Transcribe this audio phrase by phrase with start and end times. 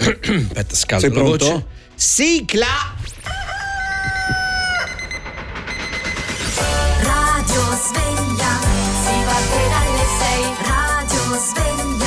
[0.50, 1.44] Aspetta, scaldo Sei la pronto?
[1.50, 1.66] voce.
[1.94, 2.98] Sigla!
[7.02, 8.52] Radio sveglia,
[9.02, 11.99] si parte dalle 6, radio sveglia,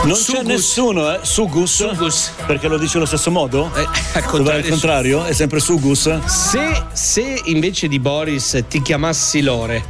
[0.00, 0.08] 3.
[0.08, 1.18] Non c'è nessuno, eh?
[1.22, 1.74] Sugus.
[1.88, 2.32] Sugus.
[2.46, 3.70] Perché lo dice allo stesso modo?
[3.74, 4.68] Eh, al Dov'è il contrario.
[4.70, 5.24] contrario?
[5.24, 6.24] È sempre Sugus?
[6.24, 9.82] Se, se invece di Boris ti chiamassi Lore,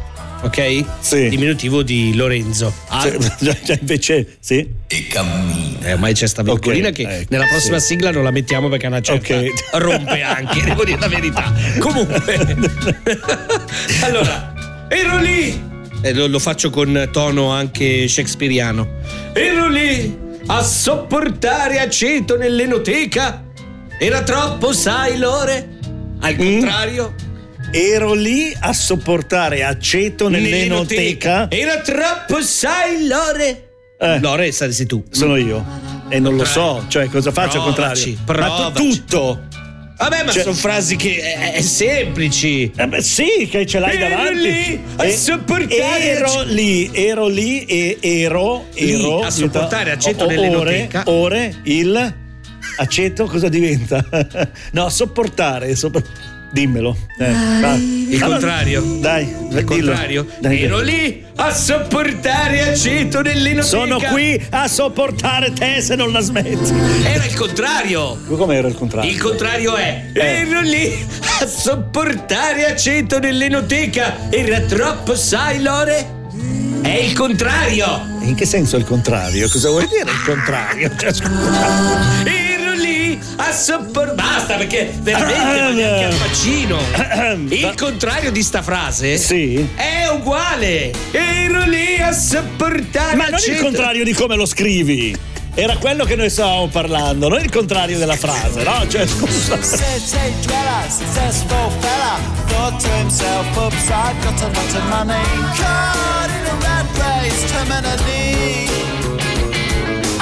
[0.42, 0.84] ok?
[1.00, 1.28] Sì.
[1.28, 2.73] Diminutivo di Lorenzo.
[2.88, 4.69] Ah, Cioè, invece, sì.
[4.88, 7.86] eh, ormai c'è sta vincolina Ok, che ecco, nella prossima sì.
[7.86, 9.52] sigla non la mettiamo perché è una certa Ok.
[9.80, 11.52] rompe anche, devo dire la verità.
[11.78, 12.56] Comunque,
[14.02, 14.52] allora,
[14.88, 15.69] ero lì.
[16.03, 18.89] E lo, lo faccio con tono anche shakespeariano.
[19.34, 23.45] Ero lì a sopportare aceto nell'enoteca.
[23.98, 25.79] Era troppo, sai, Lore?
[26.20, 27.15] Al contrario,
[27.73, 31.48] Ero lì a sopportare aceto nell'enoteca.
[31.51, 33.69] Era troppo, sai, Lore?
[33.98, 34.19] Eh.
[34.20, 35.05] Lore, saresti tu.
[35.11, 35.64] Sono io.
[36.09, 38.51] E non lo so, cioè cosa faccio al Provaci, contrario?
[38.51, 39.05] Ma tu- provaci.
[39.05, 39.41] tutto.
[40.01, 42.73] Vabbè, ma Cioè- sono frasi che è, è semplici.
[42.75, 44.41] Eh beh, sì, che ce l'hai Ero davanti.
[44.41, 48.65] lì a E- sopportare Ero lì, ero lì e ero.
[48.75, 51.03] Lì, ero a sopportare aceto o- nell'enoteca.
[51.07, 52.15] Ore, ore, il
[52.79, 54.03] aceto cosa diventa?
[54.73, 55.77] no, sopportare.
[55.77, 55.98] sopp-
[56.53, 56.97] Dimmelo.
[57.19, 57.98] Eh.
[58.11, 58.83] Il contrario.
[58.98, 60.27] Dai, Il contrario.
[60.41, 63.62] Dai, Ero lì a sopportare aceto nell'enoteca.
[63.62, 66.73] Sono qui a sopportare te se non la smetti.
[67.05, 68.19] Era il contrario.
[68.27, 69.11] Come era il contrario?
[69.11, 70.20] Il contrario è Eh.
[70.20, 70.92] Ero lì
[71.41, 76.19] a sopportare aceto nell'enoteca Era troppo, sai Lore?
[76.83, 79.48] È il contrario In che senso il contrario?
[79.48, 80.91] Cosa vuoi dire il contrario?
[80.98, 81.12] Cioè,
[83.48, 86.78] a sopportare Basta perché veramente ma neanche al vaccino
[87.48, 89.68] Il contrario di sta frase Sì.
[89.74, 95.17] È uguale Ero lì a sopportare Ma non il contrario di come lo scrivi.
[95.55, 98.86] Era quello che noi stavamo parlando, non il contrario della frase, no?
[98.89, 99.58] Cioè, scusa.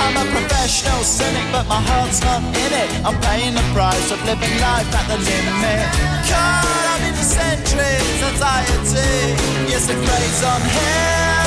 [0.08, 2.88] I'm a professional cynic, but my heart's not in it.
[3.04, 5.84] I'm paying the price of living life at the limit.
[6.24, 9.36] Caught up in the centuries, anxiety.
[9.68, 11.44] Yes, it preys on him.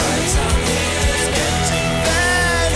[2.05, 2.69] Then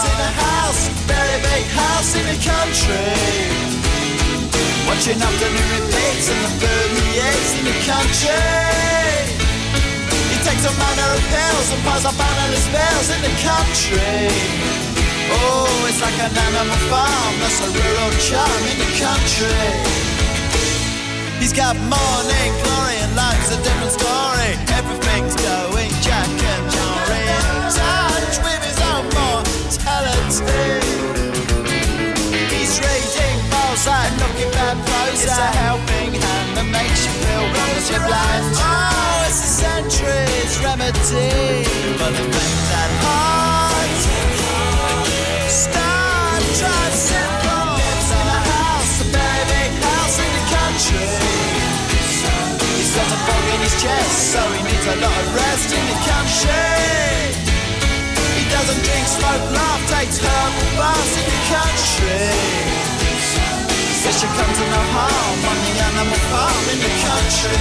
[0.00, 3.12] in a house, very big house in the country.
[4.88, 6.72] Watching afternoon repeats and the
[7.20, 9.35] eats in the country.
[10.56, 14.24] Takes a manner of pills and piles up animal spells in the country.
[15.28, 19.68] Oh, it's like an animal farm, that's a rural charm in the country.
[21.40, 24.56] He's got morning glory and life's a different story.
[24.72, 30.85] Everything's going Jack and in touch with his own mortality.
[33.76, 35.12] Mozart, looking bad Prozac.
[35.12, 38.44] It's a helping hand that makes you feel wonderfully blind.
[38.56, 41.60] Oh, it's a century's remedy
[42.00, 44.00] for the things at heart.
[45.52, 47.68] Start trying simple.
[47.76, 51.12] Lives in a house, a house in the country.
[52.80, 55.84] He's got a fog in his chest, so he needs a lot of rest in
[55.84, 57.44] the country.
[58.40, 62.95] He doesn't drink, smoke, laugh, takes herbal baths in the country.
[64.06, 67.58] Says she comes to no harm on the animal farm in the country.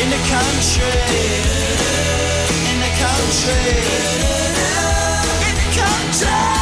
[0.00, 0.94] In the country.
[2.70, 3.74] In the country.
[5.48, 6.53] In the country.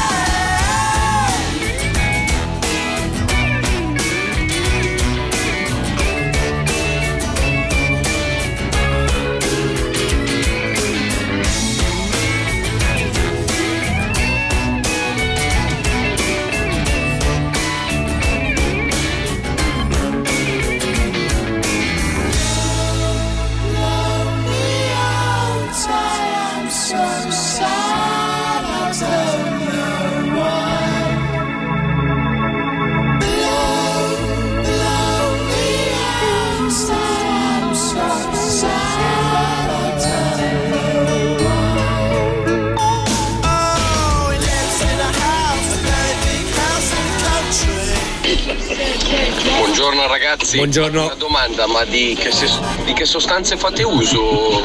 [50.52, 51.04] Ragazzi, Buongiorno.
[51.06, 52.48] una domanda, ma di che, se-
[52.84, 54.60] di che sostanze fate uso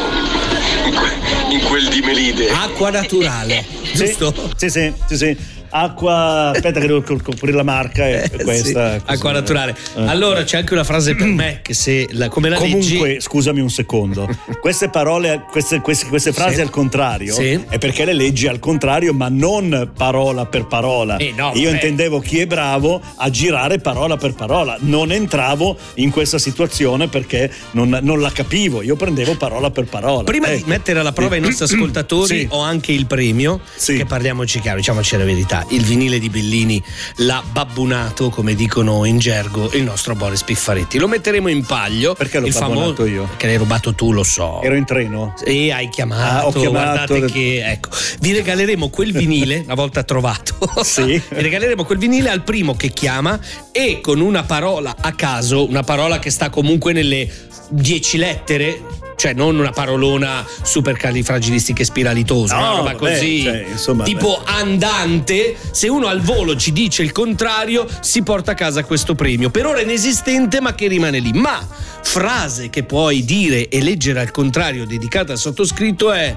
[0.85, 1.15] in, que-
[1.49, 2.49] in quel dimelide?
[2.49, 4.33] Acqua naturale, Sì, giusto?
[4.55, 5.37] Sì, sì, sì, sì.
[5.69, 8.97] Acqua, aspetta che devo co- coprire la marca è Eh, questa.
[8.97, 9.75] sì, acqua naturale.
[9.95, 10.07] Eh.
[10.07, 13.59] Allora c'è anche una frase per me che se la, come la Comunque, leggi scusami
[13.59, 14.27] un secondo,
[14.61, 16.61] queste parole, queste, queste- queste frasi Sì.
[16.61, 17.59] al contrario Sì.
[17.69, 21.17] è perché le leggi al contrario, ma non parola per parola.
[21.17, 21.69] Eh, no, Io vabbè.
[21.73, 24.77] intendevo chi è bravo a girare parola per parola.
[24.79, 30.23] Non entravo in questa situazione perché non, non la capivo, io prendevo parola per parola.
[30.23, 30.67] Prima di Ecco.
[30.67, 32.47] mettere alla prova i nostri ascoltatori, Sì.
[32.49, 33.61] ho anche il premio.
[33.75, 33.97] Sì.
[33.97, 35.56] Che parliamoci chiaro, diciamoci la verità.
[35.69, 36.81] Il vinile di Bellini
[37.17, 40.97] l'ha babbunato, come dicono in gergo, il nostro Boris Piffaretti.
[40.99, 42.13] Lo metteremo in paglio.
[42.13, 43.23] Perché l'ho babbunato io?
[43.25, 44.61] Perché l'hai rubato tu, lo so.
[44.61, 45.33] Ero in treno.
[45.43, 46.69] E hai chiamato, Ah, ho chiamato.
[46.69, 47.89] guardate che ecco,
[48.19, 50.55] vi regaleremo quel vinile una volta trovato.
[50.83, 51.03] Sì.
[51.03, 53.39] vi regaleremo quel vinile al primo che chiama
[53.71, 57.29] e con una parola a caso, una parola che sta comunque nelle
[57.69, 58.81] 10 lettere,
[59.17, 63.43] cioè non una parolona supercalifragilistiche spiralitosa, No, una roba vabbè, così.
[63.43, 68.55] cioè, insomma, tipo andante, se uno al volo ci dice il contrario, si porta a
[68.55, 69.49] casa questo premio.
[69.49, 71.33] Per ora inesistente, ma che rimane lì.
[71.33, 71.59] Ma
[72.03, 76.35] frase che puoi dire e leggere al contrario dedicata al sottoscritto è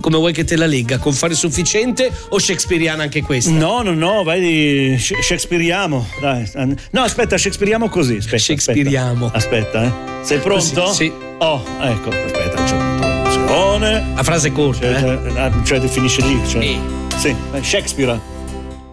[0.00, 3.50] come vuoi che te la legga, con fare sufficiente o shakespeariana anche questa?
[3.50, 6.06] No, no, no, vai di Sh- Shakespeareiamo.
[6.20, 6.48] Dai.
[6.90, 8.16] No, aspetta, Shakespeareiamo così.
[8.16, 9.30] Aspetta, Shakespeareiamo.
[9.32, 9.92] Aspetta, eh.
[10.22, 10.82] Sei pronto?
[10.82, 11.12] Così, sì.
[11.38, 14.04] Oh, ecco, aspetta, c'è un'introduzione.
[14.14, 15.64] La frase è corta, Cioè, eh?
[15.64, 16.40] cioè, cioè, finisce lì.
[16.48, 16.78] Cioè.
[17.16, 18.18] Sì, Shakespeare.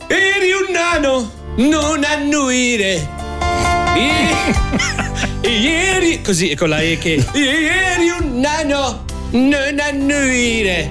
[0.08, 3.08] Eri un nano, non annuire.
[3.96, 7.24] I- Ieri, così con la E che.
[7.34, 10.90] Ieri un nano, non annuire.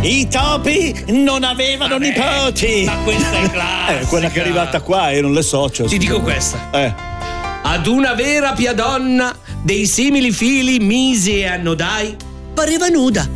[0.00, 2.82] I topi non avevano Vabbè, nipoti.
[2.84, 4.00] Ma questa è classica.
[4.00, 5.70] Eh, quella che è arrivata qua e non le so.
[5.70, 6.68] cioè, Ti dico questa.
[6.72, 6.92] Eh.
[7.62, 12.14] Ad una vera pia donna dei simili fili misi e annodai
[12.52, 13.26] pareva nuda.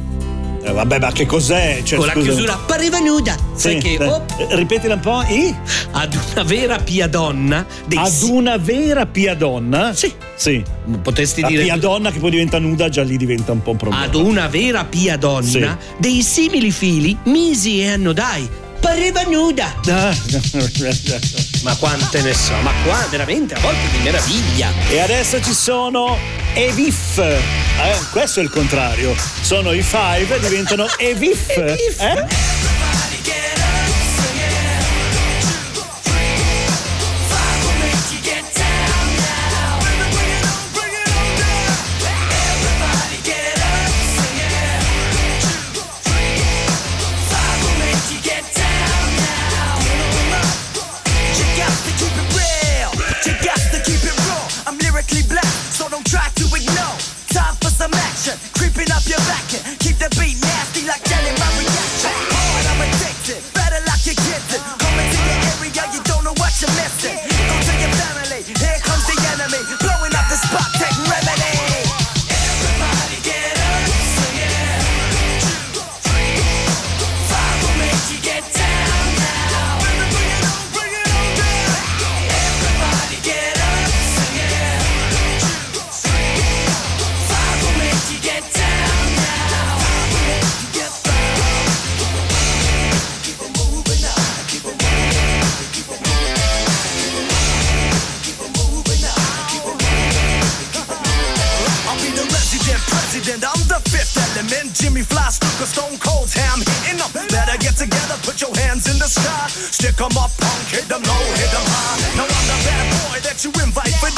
[0.69, 1.81] Eh, vabbè, ma che cos'è?
[1.82, 2.26] Cioè, con la scusa.
[2.26, 3.35] chiusura pareva nuda.
[3.55, 5.23] Sai Sì, che eh, oh, eh, Ripetila un po'.
[5.23, 5.55] I?
[5.93, 9.94] ad una vera pia donna dei Ad una vera pia donna?
[9.94, 10.12] Sì.
[10.35, 10.62] Sì.
[11.03, 13.76] Potresti La dire pia donna che poi diventa nuda, già lì diventa un po' un
[13.79, 14.05] problema.
[14.05, 15.67] ad una vera pia donna Sì.
[15.97, 18.49] dei simili fili misi e annodai
[18.81, 19.75] pareva nuda.
[21.63, 24.73] Ma quante ne so, ma qua veramente a volte mi meraviglia.
[24.89, 26.17] E adesso ci sono
[26.55, 27.19] Evif.
[27.19, 29.15] Eh, questo è il contrario.
[29.41, 31.49] Sono i five e diventano Evif.
[31.49, 32.01] Evif.
[32.01, 32.68] Eh?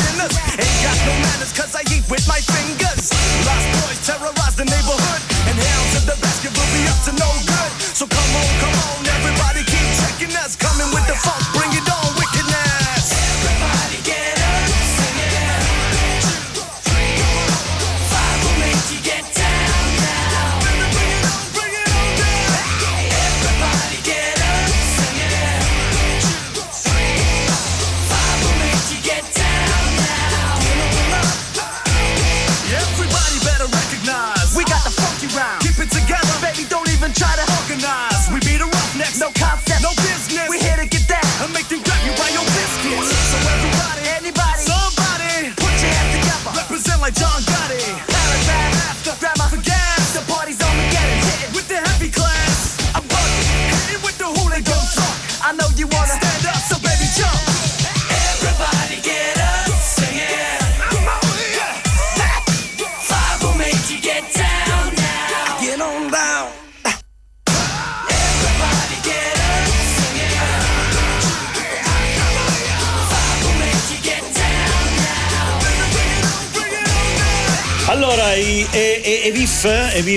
[0.03, 0.35] Dinners.
[0.57, 3.13] Ain't got no manners, cause I eat with my fingers.
[3.47, 4.40] Lost boys terrorize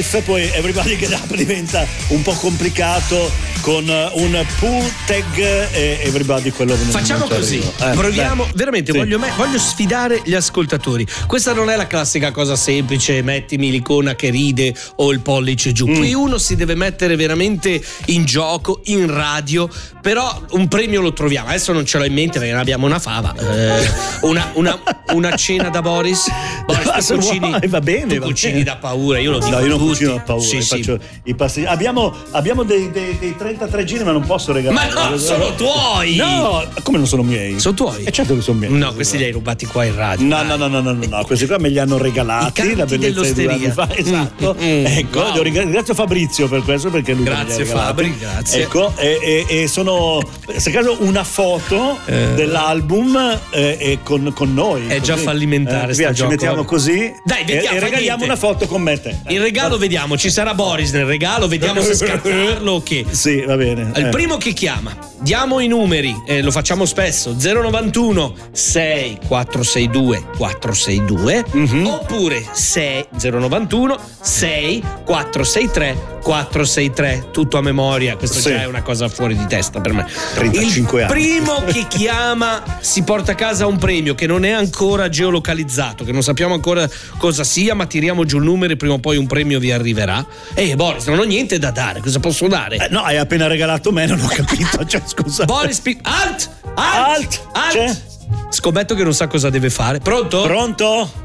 [0.04, 3.32] Vif, poi Everybody Get Up diventa un po' complicato
[3.62, 5.38] con eh, un pull tag
[5.72, 7.60] e Everybody quello che non Facciamo non così.
[7.60, 8.52] Eh, proviamo, dai.
[8.56, 8.98] veramente Sì.
[8.98, 11.08] voglio, me- voglio sfidare gli ascoltatori.
[11.26, 15.88] Questa non è la classica cosa semplice, mettimi l'icona che ride o il pollice giù.
[15.88, 15.96] Mm.
[15.96, 19.70] Qui uno si deve mettere veramente in gioco, in radio,
[20.02, 21.48] però un premio lo troviamo.
[21.48, 23.34] Adesso non ce l'ho in mente perché ne abbiamo una fava.
[23.38, 23.90] Eh,
[24.24, 24.78] una, una-
[25.14, 26.26] una cena da Boris.
[26.68, 28.64] Boris, Ma tu cucini, vuoi, va bene, va cucini bene.
[28.66, 29.90] da paura, io lo dico No, io non tutti.
[29.90, 30.68] cucino a paura, Sì, io sì.
[30.68, 31.64] faccio i passi.
[31.66, 34.92] Abbiamo, abbiamo dei, dei, dei 33 giri, ma non posso regalare.
[34.94, 36.16] Ma no, sono tuoi!
[36.16, 37.60] No, come non sono miei?
[37.60, 38.04] Sono tuoi?
[38.04, 38.72] E certo che sono miei.
[38.74, 40.26] No, questi li hai rubati qua in radio.
[40.26, 43.22] No, no, no, no, no, no, no, questi qua me li hanno regalati la bellezza
[43.22, 43.88] di due anni fa.
[43.96, 44.56] Esatto.
[44.60, 45.42] Mm, mm, ecco, wow.
[45.42, 47.66] ringrazio Fabrizio per questo perché lui Grazie.
[47.66, 48.64] Fabri, grazie.
[48.64, 50.20] Ecco, e, e- e sono
[50.56, 52.34] se caso una foto Eh.
[52.36, 54.88] dell'album eh, con, con noi.
[54.88, 56.30] È già fallimentare Eh, via, ci gioco.
[56.32, 56.83] mettiamo così
[57.24, 59.16] Dai, vediamo, e, e regaliamo una foto con me te.
[59.28, 63.06] Il regalo vediamo, ci sarà Boris nel regalo, vediamo se scattarlo o che.
[63.12, 63.92] Sì, va bene.
[63.96, 64.10] Il eh.
[64.10, 71.86] primo che chiama, diamo i numeri, eh, lo facciamo spesso, 091 6462 462 Mhm.
[71.88, 78.50] oppure 6 091 6 463 463, tutto a memoria, questo Sì.
[78.52, 80.08] già è una cosa fuori di testa per me.
[80.36, 81.14] 35 Il anni.
[81.22, 86.14] primo che chiama si porta a casa un premio che non è ancora geolocalizzato, che
[86.14, 86.73] non sappiamo ancora
[87.18, 90.26] cosa sia, ma tiriamo giù il numero e prima o poi un premio vi arriverà.
[90.54, 92.78] E Boris, non ho niente da dare, cosa posso dare?
[92.78, 94.86] Eh, no, hai appena regalato me, non ho capito.
[94.86, 95.46] Cioè, scusa.
[95.46, 96.50] Boris, pi- alt!
[96.76, 97.42] Alt!
[97.54, 97.78] Alt!
[97.78, 98.02] Alt!
[98.50, 100.00] Scommetto che non sa cosa deve fare.
[100.00, 100.42] Pronto?
[100.44, 101.22] Pronto?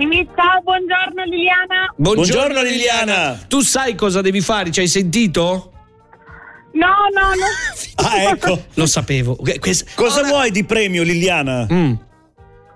[0.00, 1.92] Ciao, buongiorno Liliana.
[1.94, 3.38] Buongiorno, Liliana.
[3.48, 4.70] Tu sai cosa devi fare?
[4.70, 5.72] Ci hai sentito?
[6.72, 8.06] No, no, no.
[8.08, 8.64] Ah, ecco.
[8.74, 9.36] Lo sapevo.
[9.94, 11.66] Cosa Ora- vuoi di premio, Liliana?
[11.70, 11.92] Mm.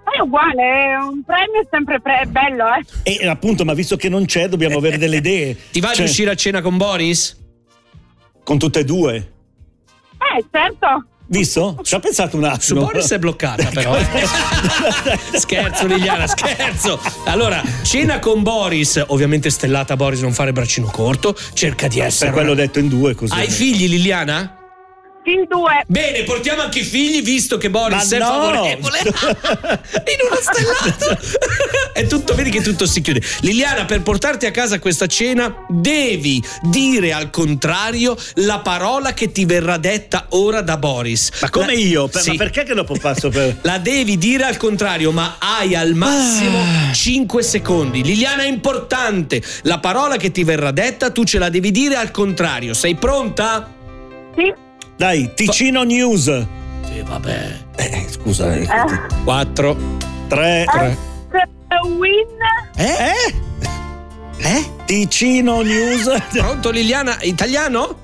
[0.05, 2.65] È uguale, un premio è sempre pre- bello,
[3.03, 3.21] eh.
[3.21, 5.57] E appunto, ma visto che non c'è, dobbiamo avere delle idee.
[5.73, 7.37] Ti va di Cioè, uscire a cena con Boris?
[8.45, 9.17] Con tutte e due.
[9.17, 11.07] Eh, certo.
[11.27, 11.79] Visto?
[11.83, 12.81] Ci ho pensato un Su attimo.
[12.83, 13.97] Boris è bloccata però.
[13.97, 14.05] eh.
[15.39, 17.01] scherzo Liliana, scherzo.
[17.25, 22.31] Allora, cena con Boris, ovviamente stellata Boris non fare braccino corto, cerca di essere...
[22.31, 23.33] Per quello detto in due così.
[23.33, 24.59] Hai figli Liliana?
[25.25, 25.83] Fin due.
[25.87, 28.27] Bene, portiamo anche i figli visto che Boris Ma è no!
[28.27, 28.99] favorevole.
[29.01, 31.21] In uno stellato.
[31.95, 33.23] è tutto, vedi che tutto si chiude.
[33.41, 39.47] Liliana, per portarti a casa questa cena, devi dire al contrario la parola che ti
[39.47, 41.31] verrà detta ora da Boris.
[41.41, 42.07] Ma come La- io?
[42.09, 42.31] Per- Sì.
[42.33, 43.57] Ma perché che dopo passo per.
[43.65, 46.93] La devi dire al contrario, ma hai al massimo Ah.
[46.93, 48.03] 5 secondi.
[48.03, 49.43] Liliana è importante.
[49.63, 52.75] La parola che ti verrà detta, tu ce la devi dire al contrario.
[52.75, 53.73] Sei pronta?
[54.37, 54.53] Sì.
[54.97, 56.25] Dai, Ticino News.
[56.85, 57.59] Sì, vabbè.
[57.77, 58.55] Eh, scusa.
[58.55, 58.67] eh,
[59.25, 59.77] 4,
[60.29, 60.65] Tre.
[60.71, 60.97] 3.
[61.99, 62.27] Win.
[62.77, 63.35] Eh?
[64.39, 64.65] Eh?
[64.87, 66.09] Ticino News.
[66.31, 67.17] Pronto Liliana?
[67.23, 68.03] Italiano?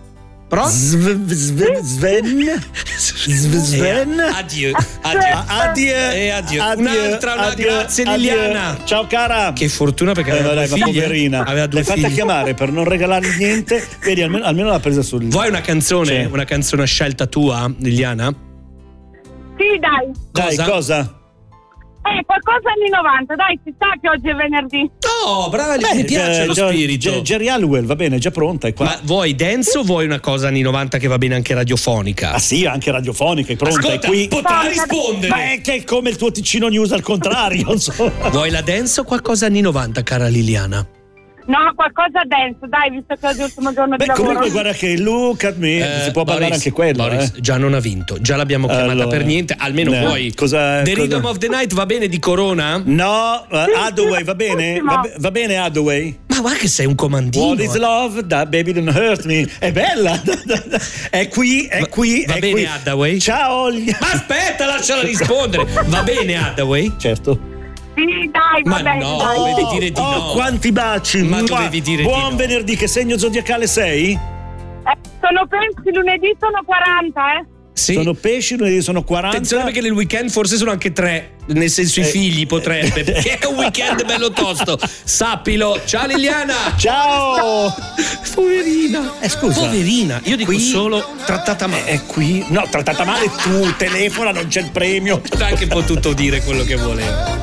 [0.50, 1.78] Sv- Sven.
[1.82, 2.62] Sven.
[2.98, 4.18] Sven.
[4.20, 4.72] Addio.
[5.02, 5.44] Addio.
[5.46, 5.94] Addio.
[5.94, 6.62] E addio.
[6.76, 8.04] Un'altra, una grazie.
[8.04, 8.76] Liliana.
[8.84, 9.52] Ciao cara.
[9.52, 10.92] Che fortuna perché Eh, aveva dai, due figli.
[11.00, 11.44] poverina.
[11.44, 12.14] Aveva due L'hai fatta figli.
[12.14, 13.86] chiamare per non regalargli niente.
[14.02, 15.24] Vedi, almeno, almeno l'ha presa sul.
[15.28, 16.24] Vuoi una canzone?
[16.24, 18.26] Una canzone a scelta tua, Liliana?
[19.56, 20.10] Sì, dai.
[20.32, 21.19] Dai, cosa?
[22.02, 24.90] Eh, qualcosa anni 90, dai, si sa che oggi è venerdì.
[25.26, 27.20] Oh, brava, mi piace eh, lo già- spirito.
[27.20, 28.68] Jerry Halliwell, va bene, è già pronta.
[28.68, 28.86] È qua.
[28.86, 32.32] Ma vuoi dance o vuoi una cosa anni 90 che va bene anche radiofonica?
[32.32, 34.28] Ah sì, anche radiofonica, è pronta, Ascolta, è qui.
[34.28, 35.28] potrà Ma rispondere.
[35.28, 38.28] Ma è che è come il tuo Ticino News al contrario, insomma.
[38.30, 40.86] Vuoi la dance o qualcosa anni 90, cara Liliana?
[41.46, 44.24] No, qualcosa denso, dai, visto che oggi è l'ultimo giorno di Beh, lavoro.
[44.26, 47.40] comunque guarda che look at me, Eh, si può ballare Boris, anche quello, Boris, eh.
[47.40, 49.08] già non ha vinto, già l'abbiamo chiamata Allora.
[49.08, 50.00] per niente, almeno No.
[50.06, 50.32] vuoi.
[50.34, 52.80] Cosa- The cosa- Rhythm of the Night va bene di Corona?
[52.84, 54.80] No, uh, va bene?
[54.80, 56.18] Va, va bene Hathaway?
[56.28, 57.44] Ma guarda che sei un comandino.
[57.46, 58.26] What is love?
[58.28, 59.46] That baby don't hurt me.
[59.58, 60.18] È bella.
[61.10, 63.20] È qui, è Va- qui, va è bene, qui.
[63.20, 63.70] Ciao.
[63.72, 65.66] gli- Ma aspetta, lasciala rispondere.
[65.86, 66.92] Va bene, Hathaway?
[66.96, 67.49] Certo.
[67.94, 69.36] Sì, dai, va Ma bene, no, dai.
[69.36, 70.32] dovevi dire di oh, no.
[70.32, 71.22] quanti baci.
[71.22, 72.36] Ma dovevi dire di Buon no.
[72.36, 74.12] venerdì, che segno zodiacale sei?
[74.12, 77.44] Eh, sono pensi, lunedì sono 40, eh.
[77.72, 77.94] Sì.
[77.94, 79.36] Sono pesci, lunedì sono 40.
[79.36, 83.38] Attenzione perché nel weekend forse sono anche tre, nel senso i Eh, figli potrebbe, perché
[83.38, 84.78] è un weekend bello tosto.
[85.04, 85.80] Sappilo.
[85.86, 86.54] Ciao Liliana.
[86.76, 87.74] Ciao.
[88.34, 89.14] Poverina.
[89.20, 89.60] Eh, scusa.
[89.60, 90.20] Poverina.
[90.24, 91.84] Io dico Qui- solo trattata male.
[91.84, 92.44] È qui.
[92.48, 95.22] No, trattata male tu, telefona, non c'è il premio.
[95.38, 97.38] Ha anche potuto dire quello che voleva.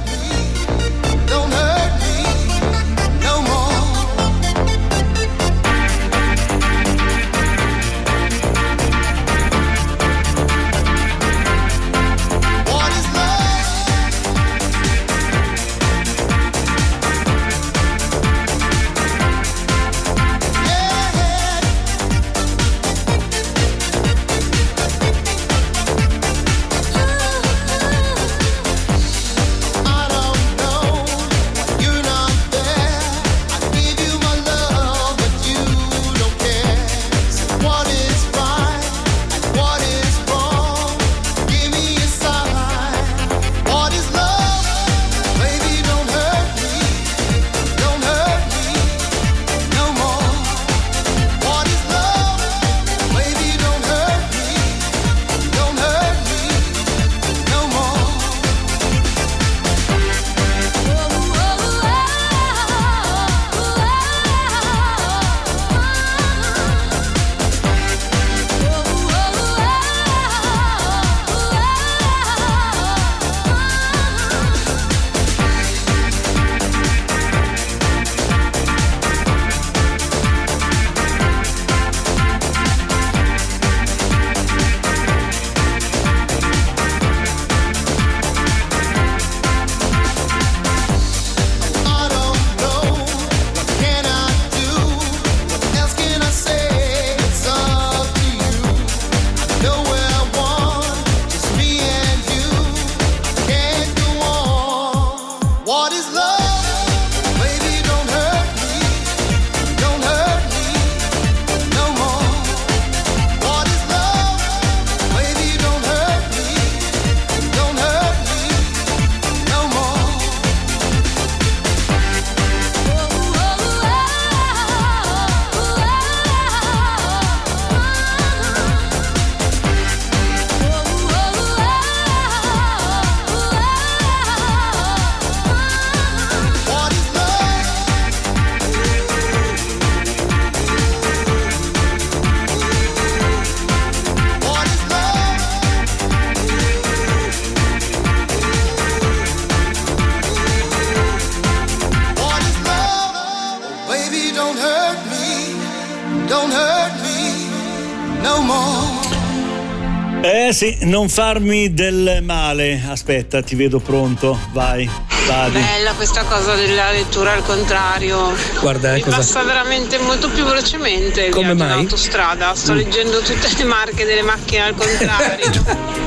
[160.58, 162.82] Sì, non farmi del male.
[162.90, 164.36] Aspetta, ti vedo pronto.
[164.54, 164.90] Vai,
[165.28, 165.60] vadi.
[165.60, 168.34] Bella questa cosa della lettura al contrario.
[168.60, 171.68] Guarda, eh, Mi cosa- passa veramente molto più velocemente Come mai?
[171.68, 172.56] in autostrada.
[172.56, 172.78] Sto Mm.
[172.78, 175.46] leggendo tutte le marche delle macchine al contrario.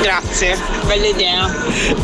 [0.00, 1.46] Grazie, bella idea.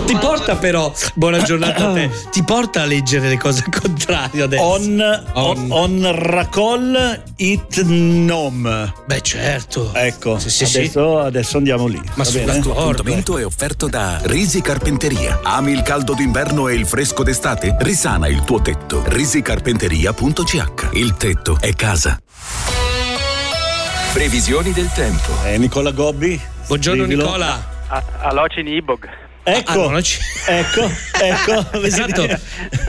[0.05, 4.45] Ti porta però, buona giornata a te, ti porta a leggere le cose al contrario
[4.45, 4.63] adesso.
[4.63, 5.67] On, on.
[5.71, 8.93] on racol it nom.
[9.07, 9.91] Beh certo.
[9.95, 10.79] Ecco, Sì, sì, sì.
[10.79, 12.01] adesso, adesso andiamo lì.
[12.15, 12.59] Ma bene?
[12.61, 15.41] tua- L'appuntamento è offerto da Risi Carpenteria.
[15.43, 17.77] Ami il caldo d'inverno e il fresco d'estate?
[17.79, 19.03] Risana il tuo tetto.
[19.07, 22.21] risicarpenteria.ch Il tetto è casa.
[24.13, 25.33] Previsioni del tempo.
[25.45, 26.39] Eh, Nicola Gobbi.
[26.67, 27.25] Buongiorno scrivilo.
[27.25, 27.75] Nicola.
[27.89, 29.09] Alocini Ibog.
[29.49, 30.19] Ecco, Ah, no, ci-
[30.49, 30.91] ecco,
[31.23, 31.79] ecco.
[31.87, 32.27] Esatto.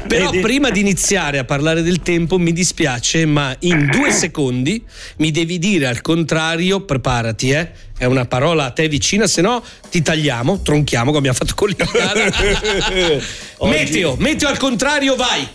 [0.08, 0.40] Però Vedi?
[0.40, 4.84] prima di iniziare a parlare del tempo mi dispiace, ma in due secondi
[5.18, 7.72] mi devi dire al contrario, preparati, eh.
[7.96, 11.68] È una parola a te vicina, se no ti tagliamo, tronchiamo come abbiamo fatto con
[11.70, 12.26] l'Italia.
[13.58, 15.48] Oggi- meteo, meteo al contrario, vai.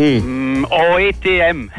[0.00, 1.70] Mm, OETM.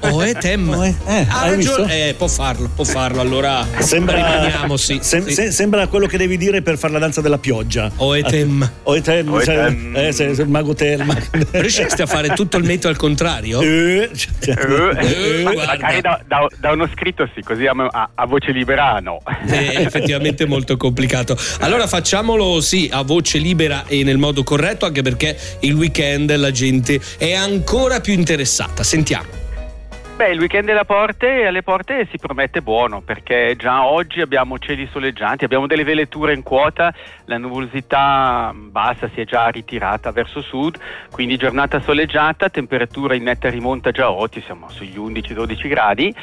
[0.00, 0.68] Oh, è tem.
[0.68, 2.08] Oh, eh, eh, ha hai ragione.
[2.08, 3.20] Eh, può farlo, può farlo.
[3.20, 4.98] Allora Sembra, rimaniamo, sì.
[5.02, 5.34] sem- sì.
[5.34, 7.90] se- sembra quello che devi dire per fare la danza della pioggia.
[7.96, 8.70] Oetem.
[8.84, 9.92] Oetem, Oetem.
[9.94, 11.14] cioè, eh, se- se il mago Telma.
[11.52, 13.60] Riusciste a fare tutto il meteo al contrario?
[13.60, 15.72] Eh, cioè- Eh, Ma- guarda.
[15.72, 19.20] magari da, da- da uno scritto sì, così a, a- a voce libera no.
[19.46, 21.36] È effettivamente molto complicato.
[21.60, 26.50] Allora facciamolo sì a voce libera e nel modo corretto, anche perché il weekend la
[26.50, 28.82] gente è ancora più interessata.
[28.82, 29.44] Sentiamo.
[30.16, 34.88] Beh, il weekend alle porte, alle porte si promette buono perché già oggi abbiamo cieli
[34.90, 36.90] soleggianti, abbiamo delle velature in quota,
[37.26, 40.78] la nuvolosità bassa si è già ritirata verso sud,
[41.10, 46.14] quindi giornata soleggiata, temperatura in netta rimonta già oggi, siamo sugli 11-12 gradi.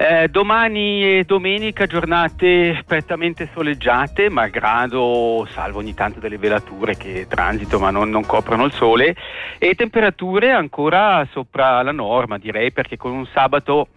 [0.00, 7.80] Eh, domani e domenica giornate prettamente soleggiate, malgrado salvo ogni tanto delle velature che transito
[7.80, 9.16] ma non, non coprono il sole
[9.58, 13.88] e temperature ancora sopra la norma direi perché con un sabato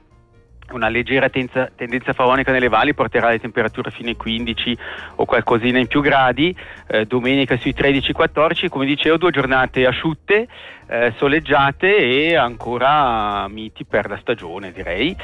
[0.73, 4.77] una leggera tenza- tendenza favonica nelle valli porterà le temperature fino ai 15
[5.15, 6.55] o qualcosina in più gradi,
[6.87, 10.47] eh, domenica sui 13-14, come dicevo due giornate asciutte,
[10.91, 15.15] eh, soleggiate e ancora miti per la stagione direi.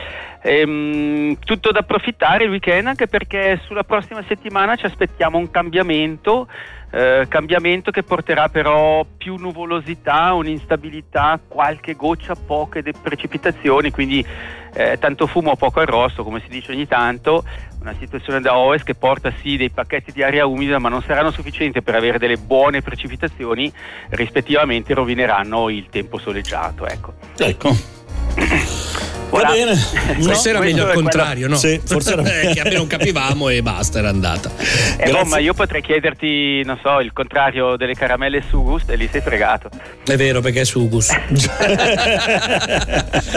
[0.42, 6.48] Ehm, tutto da approfittare il weekend anche perché sulla prossima settimana ci aspettiamo un cambiamento
[6.90, 14.26] eh, cambiamento che porterà però più nuvolosità, un'instabilità, qualche goccia, poche precipitazioni, quindi
[14.74, 17.44] eh, tanto fumo, poco arrosto, come si dice ogni tanto,
[17.82, 21.32] una situazione da ovest che porta sì dei pacchetti di aria umida, ma non saranno
[21.32, 23.72] sufficienti per avere delle buone precipitazioni,
[24.10, 26.86] rispettivamente rovineranno il tempo soleggiato.
[26.86, 27.14] Ecco.
[27.38, 28.86] Ecco.
[29.30, 29.48] Voilà.
[29.50, 29.74] Va bene.
[30.18, 31.56] No, forse era meglio al contrario, no?
[31.58, 34.50] Sì, forse era- Eh, che almeno capivamo e basta, era andata.
[34.98, 38.96] Eh, boh, ma io potrei chiederti, non so, il contrario delle caramelle su gusto e
[38.96, 39.70] lì sei fregato.
[40.06, 41.10] È vero, perché è sugus.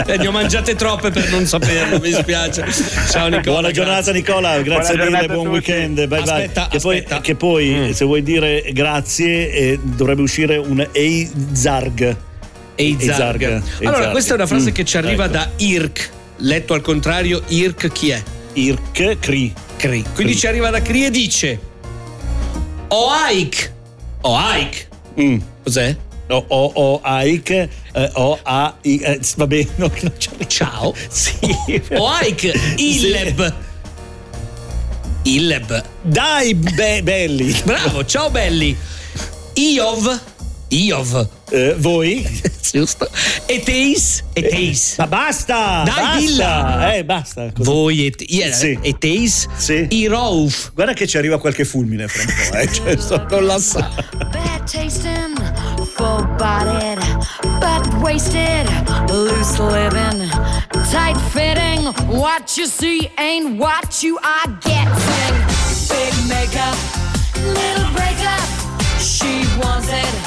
[0.07, 2.64] Eh, ne ho mangiate troppe per non saperlo, mi spiace.
[3.11, 3.40] Ciao Nicola.
[3.42, 3.72] Buona grazie.
[3.72, 5.94] giornata Nicola, grazie Buona mille, buon weekend.
[6.07, 6.20] Bye bye.
[6.20, 7.90] Aspetta, che, poi, che poi, Mm.
[7.90, 12.16] se vuoi dire grazie, eh, dovrebbe uscire un Eizarg.
[12.74, 13.42] Eizarg.
[13.42, 13.62] Eizarg.
[13.80, 14.11] Allora, Eizarg.
[14.12, 15.33] questa è una frase Mm, che ci arriva ecco.
[15.33, 16.11] da Irk.
[16.38, 18.22] Letto al contrario, Irk chi è?
[18.54, 19.52] Irk Cri.
[19.76, 20.02] Cri.
[20.14, 20.40] Quindi Cri.
[20.40, 21.59] ci arriva da Cri e dice:
[22.88, 23.72] Oaik.
[24.22, 24.88] Oaik.
[25.20, 25.38] Mm.
[25.62, 25.96] Cos'è?
[26.28, 27.68] O, o, o Aik, eh,
[28.14, 30.94] o A, I, eh, va bene, no, c'è- Ciao.
[31.09, 31.37] Sì.
[31.90, 32.52] Oaik.
[32.78, 33.54] Illeb.
[35.24, 35.85] Illeb.
[36.02, 37.54] Dai, be- belli.
[37.64, 38.76] Bravo, ciao belli.
[39.54, 40.20] Iov.
[40.70, 41.28] Iov.
[41.50, 42.26] Eh, voi?
[42.72, 43.09] Giusto.
[43.46, 44.22] Eteis.
[44.33, 44.94] Eteis.
[44.98, 45.83] Ma basta!
[45.85, 46.18] Dai, basta.
[46.18, 46.94] dilla.
[46.94, 47.52] Eh, basta.
[47.52, 47.70] Così.
[47.70, 48.78] Voi et, yeah, Sì.
[48.80, 49.46] Eteis.
[49.56, 49.87] Sì.
[49.90, 50.72] Irouf.
[50.74, 52.68] Guarda che ci arriva qualche fulmine fra un po', eh.
[52.72, 53.90] Cioè, sto- non la sa.
[54.30, 55.37] Bad tasting,
[55.96, 56.24] for
[58.11, 58.66] wasted,
[59.11, 60.28] loose living,
[60.90, 61.85] tight fitting.
[62.09, 64.90] What you see ain't what you are getting.
[65.88, 66.76] Big makeup,
[67.54, 68.42] little breakup.
[68.98, 70.19] She wants it,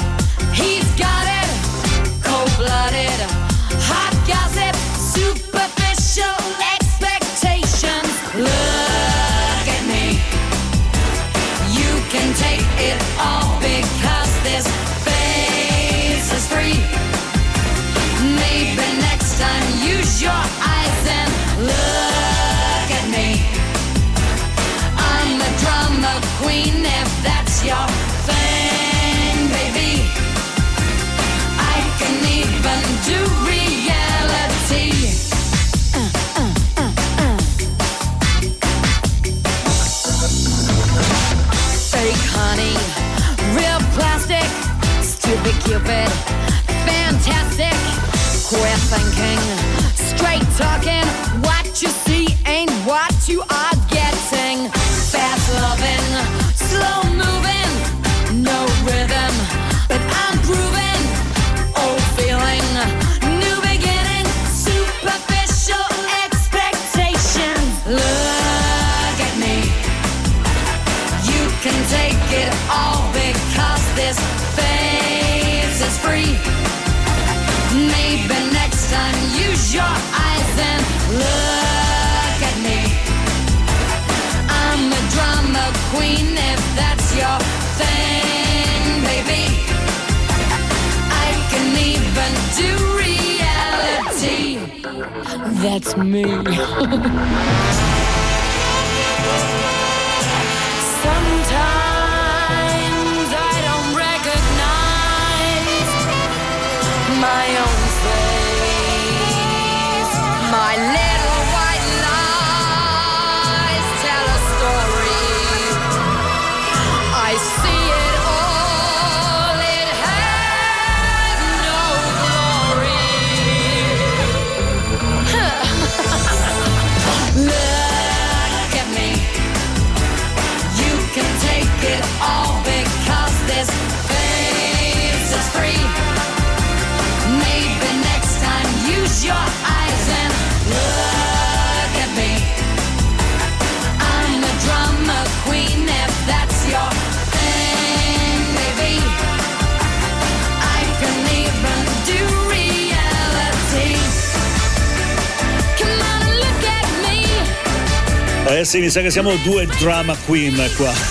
[158.94, 160.92] sa che siamo due drama queen qua.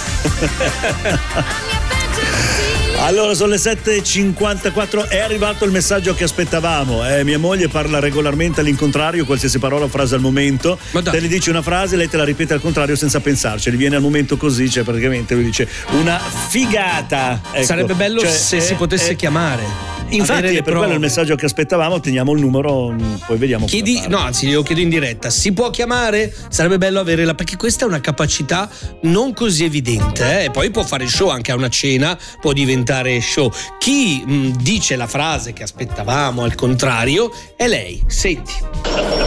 [3.00, 7.06] Allora sono le 7.54, è arrivato il messaggio che aspettavamo.
[7.06, 10.80] Eh, mia moglie parla regolarmente all'incontrario, qualsiasi parola o frase al momento.
[10.91, 13.69] Te le dice una frase, lei te la ripete al contrario senza pensarci.
[13.69, 15.67] Gli viene al momento così, cioè praticamente lui dice
[16.00, 17.41] una figata.
[17.52, 17.65] Ecco.
[17.65, 19.92] Sarebbe bello Cioè, se eh, si potesse eh, chiamare.
[20.15, 22.95] Infatti Avere per quello il messaggio che aspettavamo, teniamo il numero,
[23.26, 23.65] poi vediamo.
[23.65, 25.30] cosa Chiedi, no, anzi, glielo chiedo in diretta.
[25.30, 26.34] Si può chiamare?
[26.49, 28.69] Sarebbe bello averla, perché questa è una capacità
[29.04, 30.41] non così evidente.
[30.41, 30.43] eh.
[30.45, 33.52] E poi può fare show anche a una cena, può diventare show.
[33.80, 38.02] Chi mh, dice la frase che aspettavamo al contrario è lei.
[38.08, 38.54] Senti.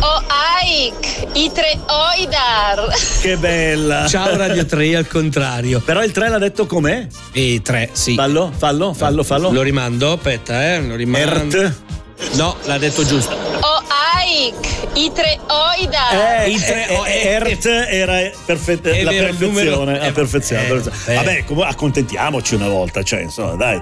[0.01, 0.22] Oh
[0.64, 2.88] Ike, i tre oidar.
[3.21, 4.07] Che bella!
[4.07, 5.81] Ciao Radio 3 al contrario.
[5.81, 7.07] Però il 3 l'ha detto com'è?
[7.33, 8.14] E 3, sì.
[8.14, 9.53] Fallo, fallo, fallo, fallo.
[9.53, 10.81] Lo rimando, aspetta, eh.
[10.81, 11.61] Lo rimando.
[11.61, 11.75] Ert.
[12.37, 13.35] No, l'ha detto giusto.
[13.35, 13.83] Oh
[14.27, 16.45] Ike, i tre oidar.
[16.45, 21.12] Eh, I tre- eh, eh, Ert era perfetta, la vero, perfezione, numero- la perfezione, eh,
[21.12, 21.14] eh.
[21.14, 23.81] Vabbè, comunque accontentiamoci una volta, cioè, insomma, dai.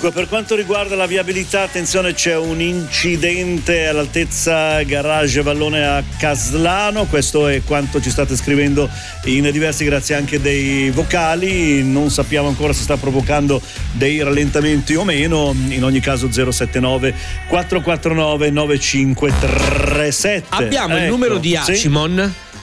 [0.00, 7.04] Dunque, per quanto riguarda la viabilità, attenzione, c'è un incidente all'altezza garage Vallone a Caslano.
[7.04, 8.88] Questo è quanto ci state scrivendo
[9.24, 11.84] in diversi, grazie anche dei vocali.
[11.84, 13.60] Non sappiamo ancora se sta provocando
[13.92, 15.54] dei rallentamenti o meno.
[15.68, 17.14] In ogni caso, 079
[17.48, 20.46] 449 9537.
[20.48, 21.90] Abbiamo il Ecco, numero di sì.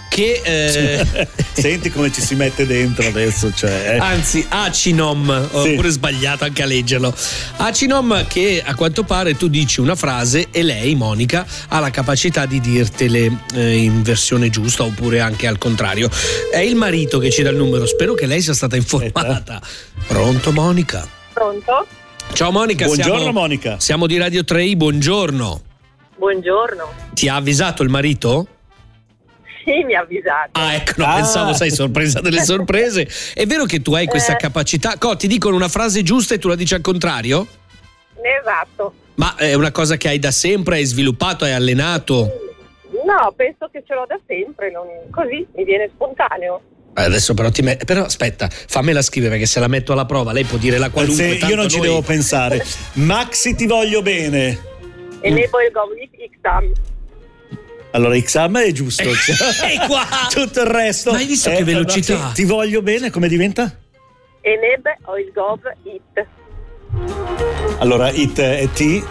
[0.09, 3.51] Che eh, Senti come ci si mette dentro adesso.
[3.53, 3.97] Cioè, eh.
[3.97, 5.73] Anzi, Acinom, ho Sì.
[5.75, 7.13] pure sbagliato anche a leggerlo.
[7.57, 12.45] Acinom che a quanto pare tu dici una frase e lei, Monica, ha la capacità
[12.45, 16.09] di dirtele eh, in versione giusta oppure anche al contrario.
[16.51, 19.61] È il marito che ci dà il numero, spero che lei sia stata informata.
[20.07, 21.07] Pronto Monica?
[21.33, 21.85] Pronto?
[22.33, 23.79] Ciao Monica, Buongiorno, siamo, Monica.
[23.79, 25.61] Siamo di Radio 3i, buongiorno.
[26.17, 26.93] Buongiorno.
[27.13, 28.47] Ti ha avvisato il marito?
[29.67, 30.51] Sì, mi ha avvisato.
[30.53, 31.15] Ah, ecco, no, Ah.
[31.15, 33.05] pensavo, sai, sorpresa delle sorprese.
[33.33, 34.37] È vero che tu hai questa Eh.
[34.37, 34.97] capacità.
[34.97, 37.45] Co, ti dicono una frase giusta e tu la dici al contrario?
[38.39, 38.93] Esatto.
[39.15, 42.31] Ma è una cosa che hai da sempre, hai sviluppato, hai allenato?
[43.05, 46.61] No, penso che ce l'ho da sempre, non- così mi viene spontaneo.
[46.95, 50.31] Eh, Adesso però ti met- Però aspetta, fammela scrivere perché se la metto alla prova
[50.31, 51.37] lei può dire la qualunque.
[51.39, 52.63] Se io non ci noi- devo pensare.
[52.93, 54.57] Maxi, ti voglio bene.
[55.19, 56.71] E ne poi Govnik Xam.
[57.97, 59.01] Allora, Xam è giusto.
[59.09, 60.05] Ehi qua!
[60.29, 61.11] Tutto il resto.
[61.11, 62.27] Ma hai visto che velocità?
[62.27, 63.75] sì, ti voglio bene, come diventa?
[64.41, 66.27] E Neb o il Gov It.
[67.79, 69.03] Allora, it è T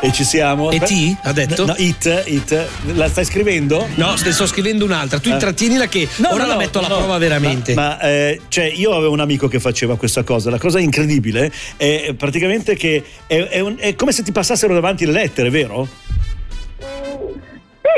[0.00, 0.70] e ci siamo.
[0.70, 1.66] E T, ha detto?
[1.66, 2.68] No, it, it.
[2.94, 3.88] La stai scrivendo?
[3.96, 5.18] No, te sto scrivendo un'altra.
[5.18, 7.74] Tu intrattienila che ora la metto alla no, prova veramente.
[7.74, 10.48] Ma, ma, eh, cioè, io avevo un amico che faceva questa cosa.
[10.48, 15.06] La cosa incredibile è praticamente che è, è un- è come se ti passassero davanti
[15.06, 15.88] le lettere, vero?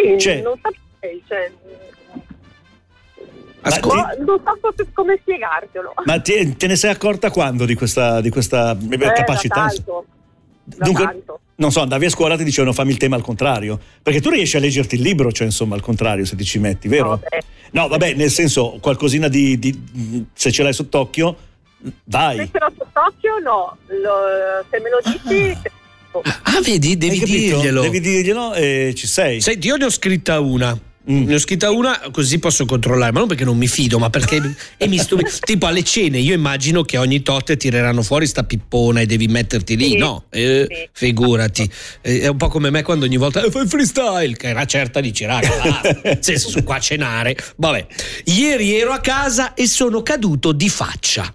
[0.03, 1.51] Sì, Cioè- non saprei, cioè,
[3.67, 5.95] Ascol- no, non so come spiegartelo.
[6.05, 9.73] Ma ti- te ne sei accorta quando di questa, di questa eh, Eh, capacità?
[10.67, 11.41] Dunque, tanto.
[11.57, 13.79] non so, andavi a scuola e ti dicevano fammi il tema al contrario.
[14.03, 16.89] Perché tu riesci a leggerti il libro, cioè insomma al contrario, se ti ci metti,
[16.89, 17.09] vero?
[17.11, 17.43] No, beh.
[17.73, 21.37] No, vabbè, nel senso, qualcosina di, di- se ce l'hai sott'occhio,
[22.05, 22.37] vai.
[22.39, 25.59] Se ce l'ho sott'occhio no, Lo- se me lo dici...
[26.23, 27.83] Ah, vedi, devi dirglielo.
[27.83, 29.41] Devi dirglielo e ci sei.
[29.41, 30.79] Senti, io ne ho scritta una.
[31.07, 34.41] Ne ho scritta una così posso controllare, ma non perché non mi fido, ma perché
[34.79, 39.01] e mi stupi- tipo alle cene io immagino che ogni tot tireranno fuori sta pippona
[39.03, 40.25] e devi metterti lì, Sì, no?
[40.31, 40.89] Eh, sì.
[40.93, 44.65] Figurati, Eh, è un po' come me quando ogni volta eh, fai freestyle, che una
[44.65, 47.37] certa dici raga, nel senso sono qua a cenare.
[47.57, 47.87] Vabbè,
[48.25, 51.31] ieri ero a casa e sono caduto di faccia.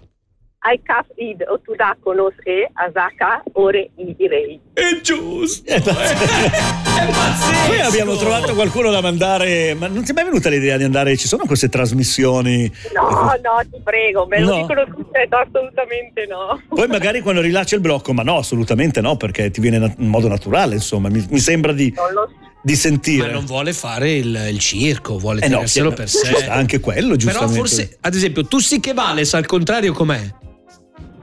[0.62, 4.60] Ai kaf id o tudakonos e asaka ore i direi.
[4.74, 5.64] È giusto.
[5.72, 7.66] È pazzesco.
[7.66, 11.16] Poi abbiamo trovato qualcuno da mandare, ma non ti è mai venuta l'idea di andare?
[11.16, 12.70] Ci sono queste trasmissioni?
[12.94, 14.60] No, no, ti prego, me lo No.
[14.60, 16.60] dicono tutte, no, assolutamente no.
[16.68, 20.28] Poi magari quando rilascia il blocco, ma no, assolutamente no, perché ti viene in modo
[20.28, 22.50] naturale, insomma, mi, mi sembra di, Non lo so.
[22.62, 23.28] di sentire.
[23.28, 25.60] Ma non vuole fare il, il circo, vuole Eh no,
[25.94, 26.44] per sé.
[26.48, 27.56] anche quello, Però giustamente.
[27.56, 30.34] forse, ad esempio, tu sì che vale, sa al contrario com'è?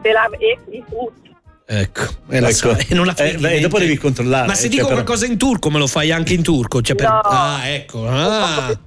[0.07, 1.35] Se la e di tutti.
[1.69, 2.55] Ecco, e la Ecco.
[2.55, 3.59] sa- e non la Eh, beh, niente.
[3.59, 6.33] dopo devi controllare, Ma se cioè, dico però- qualcosa in turco, me lo fai anche
[6.33, 6.81] in turco?
[6.81, 7.19] Cioè per- No.
[7.19, 8.07] Ah, ecco.
[8.07, 8.79] Ah.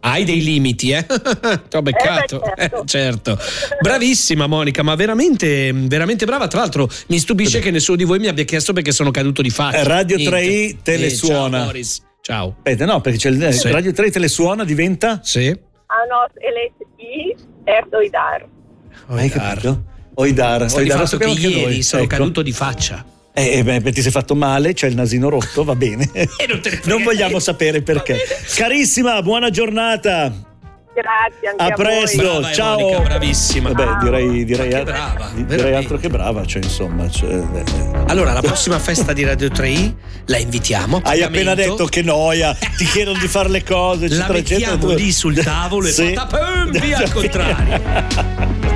[0.00, 1.04] Hai dei limiti, eh?
[1.68, 2.42] Ti ho beccato.
[2.54, 3.32] Eh, beh, certo.
[3.34, 3.38] Eh, certo.
[3.80, 6.46] Bravissima Monica, ma veramente, veramente brava.
[6.48, 9.50] Tra l'altro mi stupisce che nessuno di voi mi abbia chiesto perché sono caduto di
[9.50, 9.78] faccia.
[9.78, 10.36] Eh, Radio Niente.
[10.36, 11.56] 3i te le Eh, suona.
[11.58, 12.02] Ciao Boris.
[12.20, 12.54] Ciao.
[12.58, 13.70] Aspetta, no, perché c'è il Sì.
[13.70, 15.20] Radio 3 te le suona, diventa?
[15.22, 15.46] Sì.
[15.46, 18.46] Anos elet i erdoidar.
[19.08, 19.84] Hai capito?
[20.18, 20.62] Oidar.
[20.62, 21.82] Oidar, lo fatto che sappiamo anche ieri noi.
[21.82, 22.16] sono Ecco.
[22.16, 23.04] caduto di faccia.
[23.38, 26.08] Eh, beh, beh, ti sei fatto male, c'è il nasino rotto, va bene.
[26.14, 28.18] E non te ne frega non vogliamo sapere perché.
[28.54, 30.32] Carissima, buona giornata.
[30.96, 32.30] Grazie anche A a, presto, voi.
[32.32, 32.78] Brava, eh, ciao.
[32.80, 33.72] Monica, bravissima.
[33.72, 37.10] Vabbè, direi, direi, che brava, direi altro che brava, cioè insomma.
[37.10, 37.90] cioè, eh, eh.
[38.06, 39.92] Allora, la prossima festa di Radio 3i
[40.28, 41.02] la invitiamo.
[41.04, 44.70] Hai appena detto che noia, ti chiedono di fare le cose, La eccetera, eccetera.
[44.72, 46.12] mettiamo lì sul tavolo e Sì.
[46.14, 48.74] patapam, via al contrario.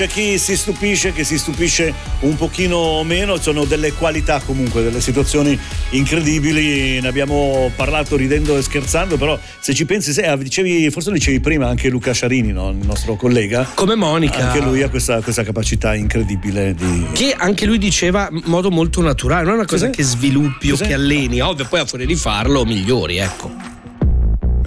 [0.00, 5.02] c'è chi si stupisce, che si stupisce un pochino meno, sono delle qualità comunque, delle
[5.02, 5.58] situazioni
[5.90, 11.10] incredibili, ne abbiamo parlato ridendo e scherzando, però se ci pensi, se, ah, dicevi, forse
[11.10, 12.70] lo dicevi prima anche Luca Sciarini, no?
[12.70, 13.68] il nostro collega.
[13.74, 14.46] Come Monica.
[14.46, 17.08] Anche lui ha questa, questa capacità incredibile di...
[17.12, 19.96] Che anche lui diceva in modo molto naturale, non è una cosa Cos'è?
[19.98, 23.79] che sviluppi o che alleni, ovvio, poi a fuori di farlo migliori, ecco.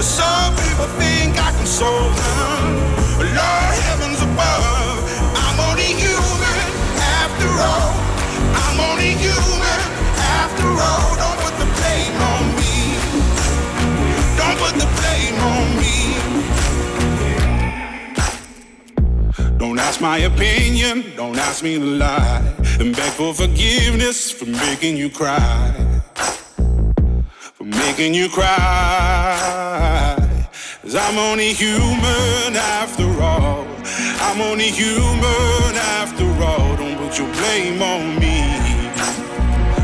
[0.00, 2.96] Some people think I can solve them.
[3.18, 5.00] Lord heavens above,
[5.34, 6.58] I'm only human
[7.20, 7.92] after all.
[8.60, 9.80] I'm only human
[10.40, 11.16] after all.
[11.16, 12.74] Don't put the blame on me.
[14.36, 15.96] Don't put the blame on me.
[19.58, 22.42] Don't ask my opinion, don't ask me to lie.
[22.78, 25.95] And beg for forgiveness for making you cry.
[27.86, 28.48] Making you cry.
[30.82, 33.64] Cause I'm only human after all.
[34.26, 36.74] I'm only human after all.
[36.76, 38.42] Don't put your blame on me.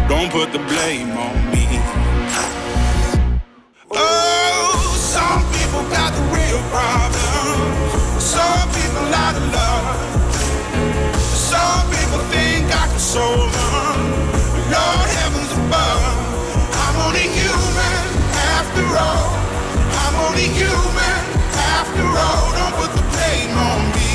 [0.09, 1.65] Don't put the blame on me.
[3.93, 8.21] Oh, some people got the real problems.
[8.21, 9.97] Some people out of love.
[11.53, 13.72] Some people think I can solve them.
[20.33, 21.21] Only human
[21.77, 22.47] after all.
[22.57, 24.13] Don't put the blame on me.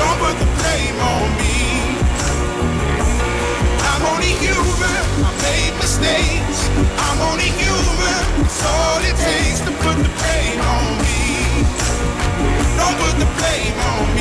[0.00, 1.58] Don't put the blame on me.
[3.86, 5.02] I'm only human.
[5.22, 6.58] I made mistakes.
[7.06, 8.22] I'm only human.
[8.44, 11.22] It's all it takes to put the blame on me.
[12.78, 14.17] Don't put the blame on me.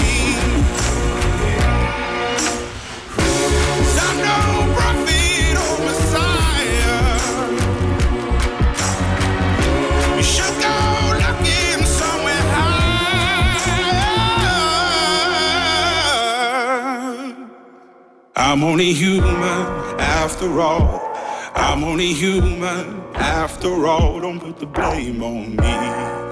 [18.49, 19.67] I'm only human
[19.99, 21.01] after all.
[21.53, 24.21] I'm only human after all.
[24.21, 26.26] Don't put the blame on me.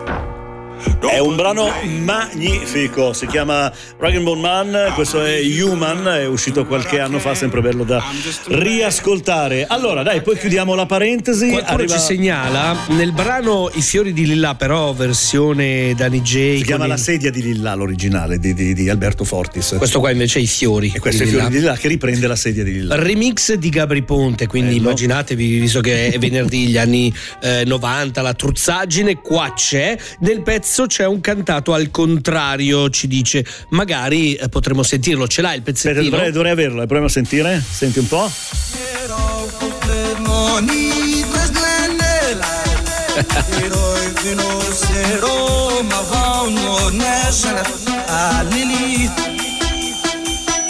[1.10, 1.70] È un brano
[2.04, 7.62] magnifico, si chiama Dragon Ball Man, questo è Human, è uscito qualche anno fa, sempre
[7.62, 8.04] bello da
[8.48, 9.66] riascoltare.
[9.68, 11.50] Allora dai, poi chiudiamo la parentesi.
[11.50, 16.58] Qualcuno arriva- ci segnala nel brano I fiori di Lilla, però versione Danny J.
[16.58, 19.76] Si chiama il- La sedia di Lilla, l'originale di, di- di Alberto Fortis.
[19.78, 20.92] Questo qua invece è i fiori.
[20.94, 21.56] E questo è fiore Lilla.
[21.56, 22.96] di Lilla che riprende la sedia di Lilla.
[22.96, 24.88] Remix di Gabri Ponte, quindi Bello.
[24.88, 29.98] immaginatevi, visto che è venerdì, gli anni eh, 90, la truzzaggine, qua c'è.
[30.20, 35.28] Nel pezzo c'è un cantato al contrario, ci dice, magari eh, potremmo sentirlo.
[35.28, 36.09] Ce l'hai il Aspetta, pezzettino?
[36.09, 37.63] dovrei, dovrei averlo, eh, proviamo a sentire.
[37.67, 38.30] Senti un po'.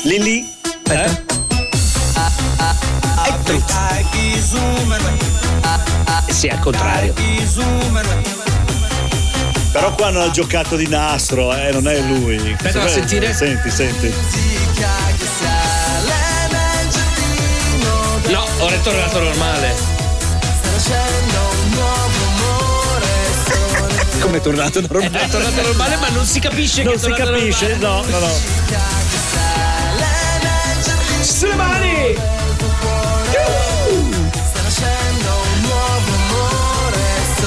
[0.03, 0.47] Lili.
[0.91, 1.23] Eh?
[6.29, 8.34] Sì, al contrario.
[9.75, 12.37] Però qua non ha giocato di nastro, eh, non è lui.
[12.53, 13.33] Aspetta, a sentire.
[13.33, 14.13] Senti, senti.
[18.27, 19.75] No, ora è tornato normale.
[24.31, 25.25] è tornato normale.
[25.25, 28.11] È tornato normale, ma non si capisce non che si capisce, normale.
[28.11, 28.33] no, no, no.
[31.21, 32.34] Sulle mani!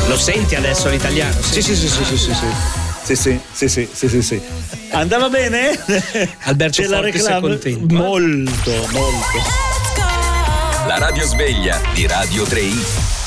[0.08, 1.38] Lo senti adesso l'italiano?
[1.40, 2.46] Sì, sì, sì, sì, sì, sì, sì.
[3.02, 4.40] Sì, sì, sì, sì, sì, sì, sì.
[4.90, 5.78] Andava bene?
[6.44, 7.40] Alberto Ce la reclama?
[7.40, 7.94] contento?
[7.94, 9.38] Molto, molto.
[10.86, 13.17] La radio sveglia di Radio 3i.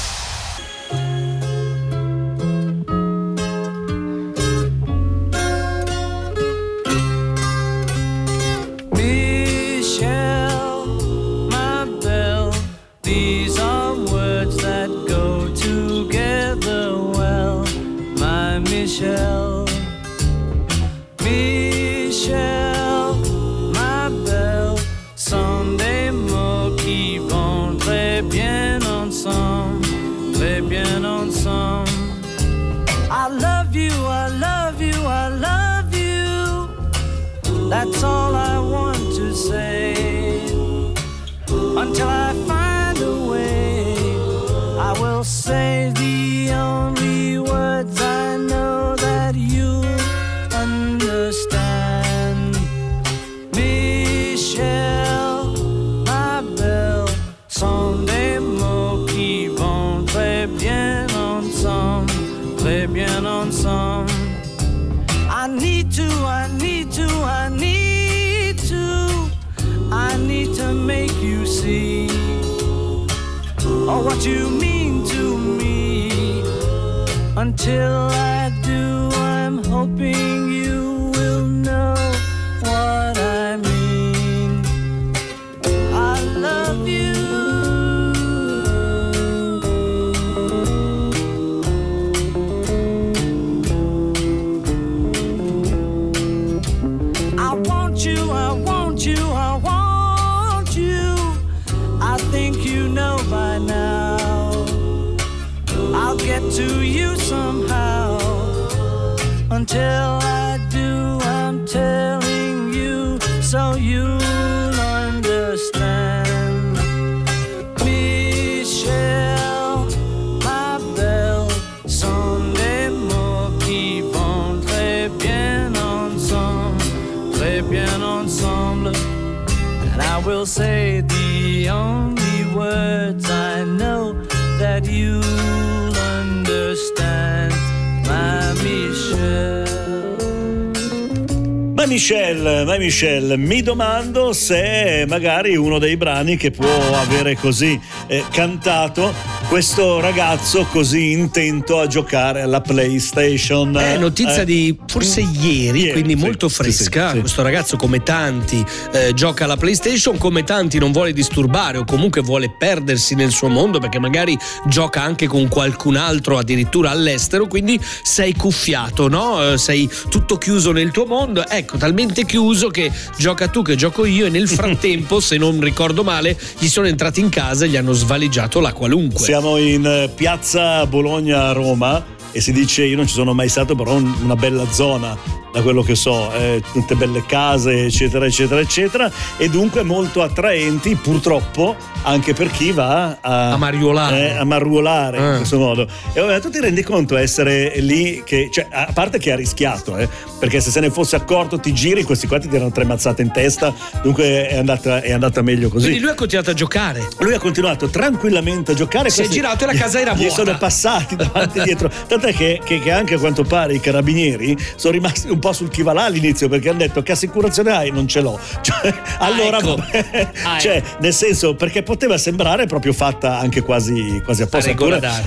[142.02, 148.24] Michelle, ma Michelle, mi domando se magari uno dei brani che può avere così eh,
[148.32, 149.14] cantato
[149.56, 153.76] questo ragazzo così intento a giocare alla PlayStation.
[153.78, 157.08] È notizia Eh, di forse ieri, Ieri, quindi sì, molto fresca.
[157.10, 157.20] sì, sì.
[157.20, 162.22] Questo ragazzo, come tanti, eh, gioca alla PlayStation, come tanti non vuole disturbare o comunque
[162.22, 164.38] vuole perdersi nel suo mondo perché magari
[164.68, 167.48] gioca anche con qualcun altro, addirittura all'estero.
[167.48, 169.52] Quindi sei cuffiato, no?
[169.52, 171.46] Eh, Sei tutto chiuso nel tuo mondo.
[171.46, 174.28] Ecco, talmente chiuso che gioca tu che gioco io.
[174.28, 177.92] E nel frattempo, se non ricordo male, gli sono entrati in casa e gli hanno
[177.92, 179.40] svaligiato la qualunque.
[179.42, 183.94] Siamo in eh, piazza Bologna-Roma e si dice, io non ci sono mai stato, però
[183.94, 185.18] un- una bella zona,
[185.52, 190.96] da quello che so, eh, tutte belle case, eccetera, eccetera, eccetera, e dunque molto attraenti,
[190.96, 194.30] purtroppo, anche per chi va a, A mariolare.
[194.32, 195.36] eh, a mariolare in Eh.
[195.38, 195.86] questo modo.
[196.14, 199.98] E vabbè, tu ti rendi conto essere lì che, cioè, a parte che ha rischiato,
[199.98, 200.08] eh,
[200.40, 203.32] perché se se ne fosse accorto ti giri, questi qua ti tirano tre mazzate in
[203.32, 205.86] testa, dunque è andata, è andata meglio così.
[205.88, 207.08] Quindi lui ha continuato a giocare.
[207.20, 209.10] Lui ha continuato tranquillamente a giocare.
[209.10, 210.34] Si è questi- girato e la casa era Gli vuota.
[210.44, 211.92] sono passati davanti e dietro.
[212.22, 215.70] Tant'è che, che- che anche a quanto pare i carabinieri sono rimasti un po' sul
[215.70, 217.90] chi va là all'inizio perché hanno detto che assicurazione hai?
[217.90, 218.38] Non ce l'ho.
[218.62, 219.76] Cioè, allora, ecco.
[219.76, 220.30] vabbè.
[220.44, 224.70] Ah, cioè, nel senso, perché poteva sembrare proprio fatta anche quasi, quasi apposta.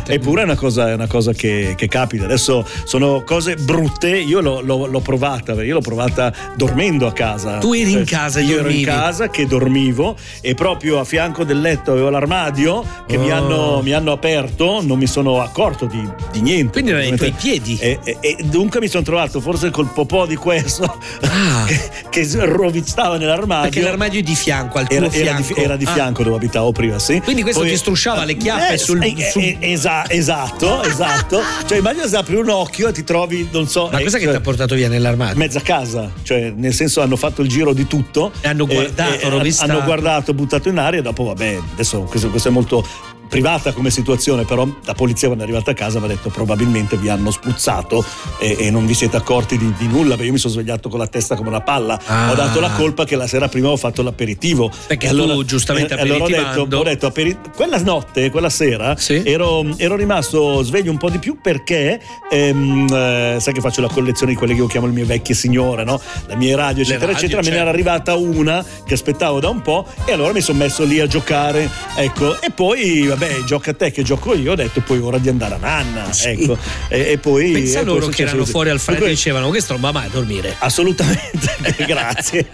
[0.07, 2.25] Eppure- è una cosa, è una cosa che, che capita.
[2.25, 4.17] Adesso sono cose brutte.
[4.17, 7.59] Io l'ho, l'ho- l'ho provata, perché io l'ho provata dormendo a casa.
[7.59, 8.85] Tu eri in Cioè, casa io ero in dormivi.
[8.85, 13.35] casa che dormivo e proprio a fianco del letto avevo l'armadio che mi, Oh.
[13.37, 16.73] hanno, mi hanno aperto, non mi sono accorto di, di niente.
[16.73, 17.77] Quindi erano i tuoi piedi.
[17.79, 20.99] E, e- e dunque mi sono trovato forse col popò di questo
[21.67, 23.55] che, che rovistava nell'armadio.
[23.55, 23.63] Ah.
[23.73, 25.61] Perché l'armadio è di fianco, al tuo era, era di, fianco.
[25.63, 25.93] era di Ah.
[25.93, 27.21] fianco dove abitavo prima, sì.
[27.21, 31.41] Quindi questo ti strusciava le chiappe sul- eh, sul- eh, esa- esatto, esatto.
[31.67, 33.89] Cioè, immagina se apri un occhio e ti trovi, non so.
[33.91, 35.37] Ma eh, cos'è che cioè, ti ha portato via nell'armadio?
[35.37, 38.33] Mezza casa, cioè nel senso hanno fatto il giro di tutto.
[38.41, 39.71] E hanno guardato, eh, rovistato.
[39.73, 42.87] Hanno guardato, buttato in aria e dopo vabbè, adesso questo, questo è molto
[43.35, 46.97] privata come situazione, però la polizia quando è arrivata a casa mi ha detto probabilmente
[46.97, 48.05] vi hanno spuzzato
[48.39, 50.99] e, e non vi siete accorti di, di nulla, perché io mi sono svegliato con
[50.99, 52.31] la testa come una palla, Ah.
[52.31, 54.71] ho dato la colpa che la sera prima ho fatto l'aperitivo.
[54.87, 58.97] Perché E tu, giustamente, e allora ho detto, ho detto, aperi- quella notte, quella sera,
[59.09, 63.89] ero, ero rimasto sveglio un po' di più perché, ehm, eh, sai che faccio la
[63.89, 66.01] collezione di quelle che io chiamo le mie vecchie signore, no?
[66.27, 67.41] le mie radio, eccetera, radio, eccetera.
[67.43, 67.61] Me ne certo.
[67.61, 71.07] era arrivata una che aspettavo da un po' e allora mi sono messo lì a
[71.07, 72.41] giocare, ecco.
[72.41, 75.55] E poi, vabbè, gioca a te che gioco io, ho detto poi ora di andare
[75.55, 76.57] a nanna, ecco.
[76.89, 77.53] E, e poi...
[77.53, 79.93] Pensa e poi loro che successo erano fuori al freddo e dicevano questo non va
[79.93, 80.55] mai a dormire.
[80.59, 81.49] Assolutamente,
[81.87, 82.47] grazie.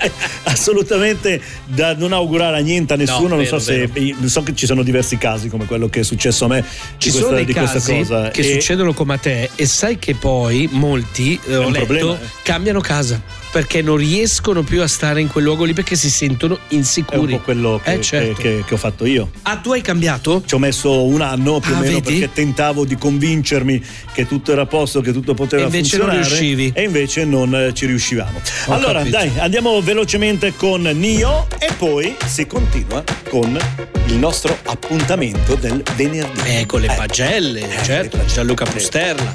[0.45, 3.29] Assolutamente da non augurare a niente a nessuno.
[3.29, 3.89] No, non vero, so se
[4.25, 6.65] so che ci sono diversi casi come quello che è successo a me
[6.97, 8.31] Ci di sono questa, dei casi cosa.
[8.31, 12.15] che E- succedono come a te e sai che poi molti, eh, ho letto, problema,
[12.15, 12.27] eh.
[12.43, 16.55] cambiano casa perché non riescono più a stare in quel luogo lì perché si sentono
[16.55, 17.33] È un insicuri.
[17.37, 18.35] po' quello che, Eh, certo.
[18.35, 19.31] che- che- che ho fatto io.
[19.43, 20.43] Ah, tu hai cambiato?
[20.47, 22.19] Ci ho messo un anno più Ah, o meno vedi?
[22.19, 23.83] perché tentavo di convincermi
[24.13, 26.37] che tutto era a posto, che tutto poteva E invece non funzionare.
[26.39, 26.73] riuscivi.
[26.75, 28.41] E invece non eh, ci riuscivamo.
[28.67, 29.17] Ho allora, capito.
[29.17, 33.59] dai, andiamo velocemente con Nio e poi si continua con
[34.07, 36.41] il nostro appuntamento del venerdì.
[36.59, 39.35] Eh, con le pagelle, certo, Gianluca Pusterla.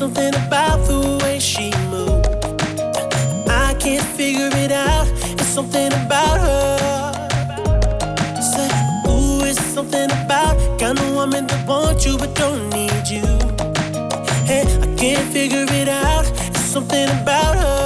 [0.00, 2.26] Something about the way she moves.
[3.50, 5.06] I can't figure it out.
[5.38, 7.12] It's something about her.
[8.40, 8.68] Say,
[9.10, 13.28] ooh, it's something about kind of woman that wants you but don't need you.
[14.48, 16.24] Hey, I can't figure it out.
[16.48, 17.84] It's something about her.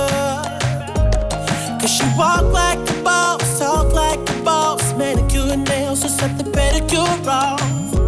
[1.80, 6.44] Cause she walk like a boss, talk like a boss, manicure nails, just set the
[6.44, 8.03] pedicure off.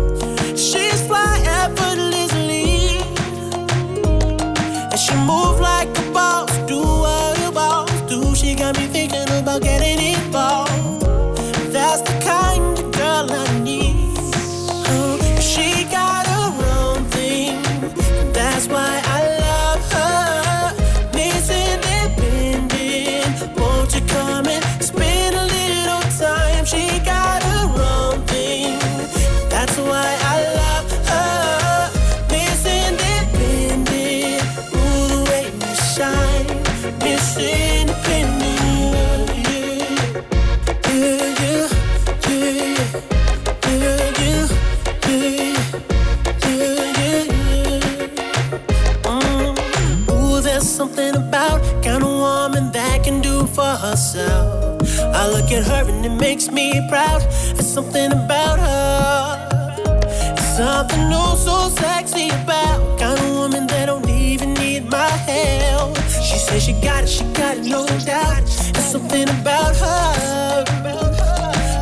[55.47, 57.21] Look at her and it makes me proud.
[57.55, 59.93] There's something about her.
[60.33, 65.97] It's something oh so sexy about kind of woman that don't even need my help.
[65.99, 68.43] She says she got it, she got it, no doubt.
[68.73, 70.65] There's something about her.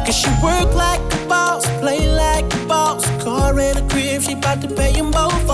[0.05, 3.07] Cause she work like a boss, play like a boss.
[3.23, 5.49] Car and a crib, she bout to pay them both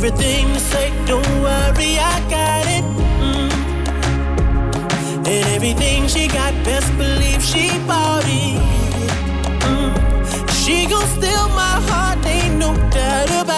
[0.00, 0.06] Mm.
[0.06, 2.84] Her favorite thing to say, don't worry, I got it.
[3.20, 3.50] Mm.
[5.26, 8.58] And everything she got, best believe she bought it.
[9.60, 9.92] Mm.
[10.64, 13.49] She gon' steal my heart, ain't no doubt about it,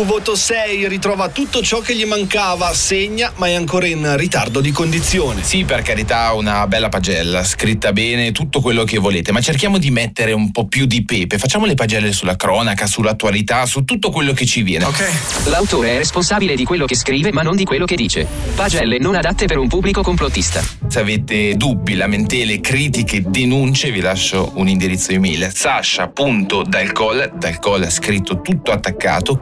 [0.00, 4.60] Lukaku, voto 6, ritrova tutto ciò che gli mancava, segna ma è ancora in ritardo
[4.60, 5.42] di condizione.
[5.42, 9.90] Sì, per carità, una bella pagella, scritta bene, tutto quello che volete, ma cerchiamo di
[9.90, 11.38] mettere un po' più di pepe.
[11.38, 14.84] Facciamo le pagelle sulla cronaca, sull'attualità, su tutto quello che ci viene.
[14.84, 15.48] Ok.
[15.48, 18.26] L'autore è responsabile di quello che scrive ma non di quello che dice.
[18.54, 20.62] Pagelle non adatte per un pubblico complottista.
[20.88, 28.72] Se avete dubbi, lamentele, critiche, denunce, vi lascio un indirizzo email sasha.dalcol, dalcol scritto tutto
[28.72, 29.38] attaccato,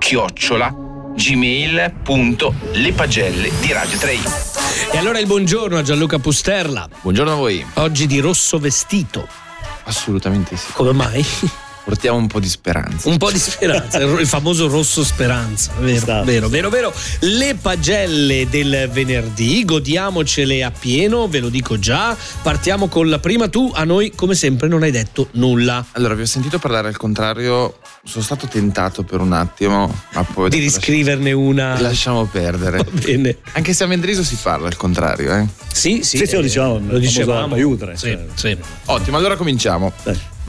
[0.48, 0.74] chiocciola
[1.14, 4.12] gmail.lepagelle di Radio 3
[4.92, 6.88] E allora il buongiorno a Gianluca Pusterla.
[7.02, 7.62] Buongiorno a voi.
[7.74, 9.28] Oggi di rosso vestito.
[9.84, 10.72] Assolutamente sì.
[10.72, 11.22] Come mai?
[11.88, 13.08] Portiamo un po' di speranza.
[13.08, 16.92] Un po' di speranza, il famoso rosso speranza, vero, vero, vero, vero.
[17.20, 22.14] Le pagelle del venerdì, godiamocele a pieno, ve lo dico già.
[22.42, 25.82] Partiamo con la prima, tu a noi come sempre non hai detto nulla.
[25.92, 30.50] Allora, vi ho sentito parlare al contrario, sono stato tentato per un attimo, ma poi...
[30.50, 31.80] Di riscriverne una.
[31.80, 32.84] Lasciamo perdere.
[32.84, 33.38] Va bene.
[33.52, 35.46] Anche se a Mendriso si parla al contrario, eh?
[35.72, 37.54] Sì, sì, Sì, sì, lo dicevamo, lo dicevamo.
[37.54, 37.96] aiutare.
[37.96, 38.54] Sì, sì.
[38.84, 39.90] Ottimo, allora cominciamo.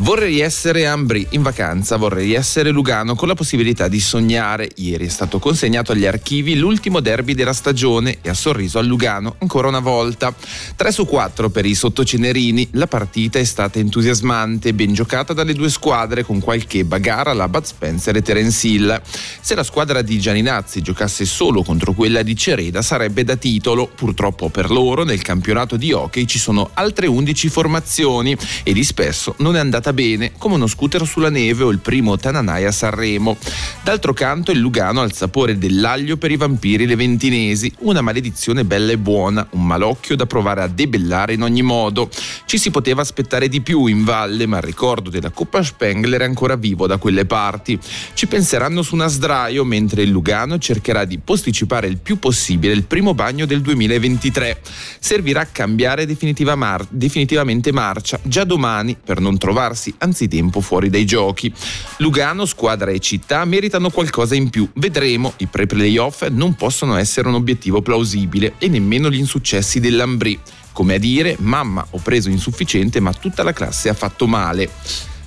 [0.02, 4.70] Vorrei essere Ambri in vacanza, vorrei essere Lugano con la possibilità di sognare.
[4.76, 9.36] Ieri è stato consegnato agli archivi l'ultimo derby della stagione e ha sorriso a Lugano
[9.39, 10.34] ancora una volta.
[10.74, 15.70] 3 su 4 per i sottocenerini, la partita è stata entusiasmante, ben giocata dalle due
[15.70, 19.02] squadre con qualche bagarre alla Bud Spencer e Terence Hill.
[19.41, 23.91] Se la squadra di Gianinazzi giocasse solo contro quella di Cereda sarebbe da titolo.
[23.93, 29.36] Purtroppo per loro nel campionato di hockey ci sono altre 11 formazioni e di spesso
[29.39, 33.37] non è andata bene, come uno scooter sulla neve o il primo Tananai a Sanremo.
[33.83, 38.91] D'altro canto il Lugano ha il sapore dell'aglio per i vampiri leventinesi, una maledizione bella
[38.91, 42.09] e buona, un malocchio da provare a debellare in ogni modo.
[42.45, 46.25] Ci si poteva aspettare di più in valle, ma il ricordo della Coppa Spengler è
[46.25, 47.79] ancora vivo da quelle parti.
[48.13, 52.83] Ci penseranno su una sdraio mentre il Lugano cercherà di posticipare il più possibile il
[52.83, 54.61] primo bagno del 2023.
[54.99, 61.05] Servirà a cambiare definitiva mar- definitivamente marcia già domani per non trovarsi anzitempo fuori dai
[61.05, 61.53] giochi.
[61.97, 64.69] Lugano, squadra e città meritano qualcosa in più.
[64.73, 70.39] Vedremo, i pre-playoff non possono essere un obiettivo plausibile e nemmeno gli insuccessi dell'Ambrì.
[70.71, 74.69] Come a dire, mamma ho preso insufficiente ma tutta la classe ha fatto male.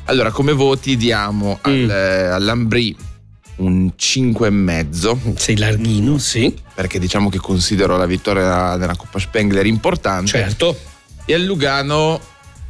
[0.05, 2.96] Allora, come voti diamo al, eh, all'Ambrì
[3.57, 5.36] un 5,5.
[5.36, 6.55] Sei larghino, sì.
[6.74, 10.26] Perché diciamo che considero la vittoria nella Coppa Spengler importante.
[10.26, 10.78] Certo.
[11.24, 12.20] E al Lugano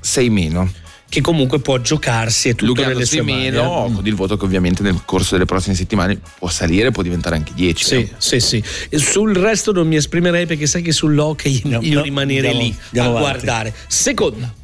[0.00, 0.70] 6 meno.
[1.12, 3.38] Che comunque può giocarsi e tutto Lugano nelle sue 6 mani.
[3.42, 3.92] meno, eh.
[3.92, 7.52] con il voto che ovviamente nel corso delle prossime settimane può salire, può diventare anche
[7.54, 7.84] 10.
[7.84, 8.64] Sì, sì, sì.
[8.88, 12.74] E Sul resto non mi esprimerei perché sai che sull'hockey io no, rimanere andiamo- lì
[12.86, 13.30] andiamo a avanti.
[13.44, 13.74] guardare.
[13.88, 14.54] Seconda.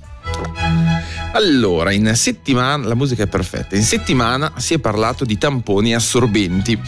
[1.33, 6.81] Allora, in settimana, la musica è perfetta, in settimana si è parlato di tamponi assorbenti.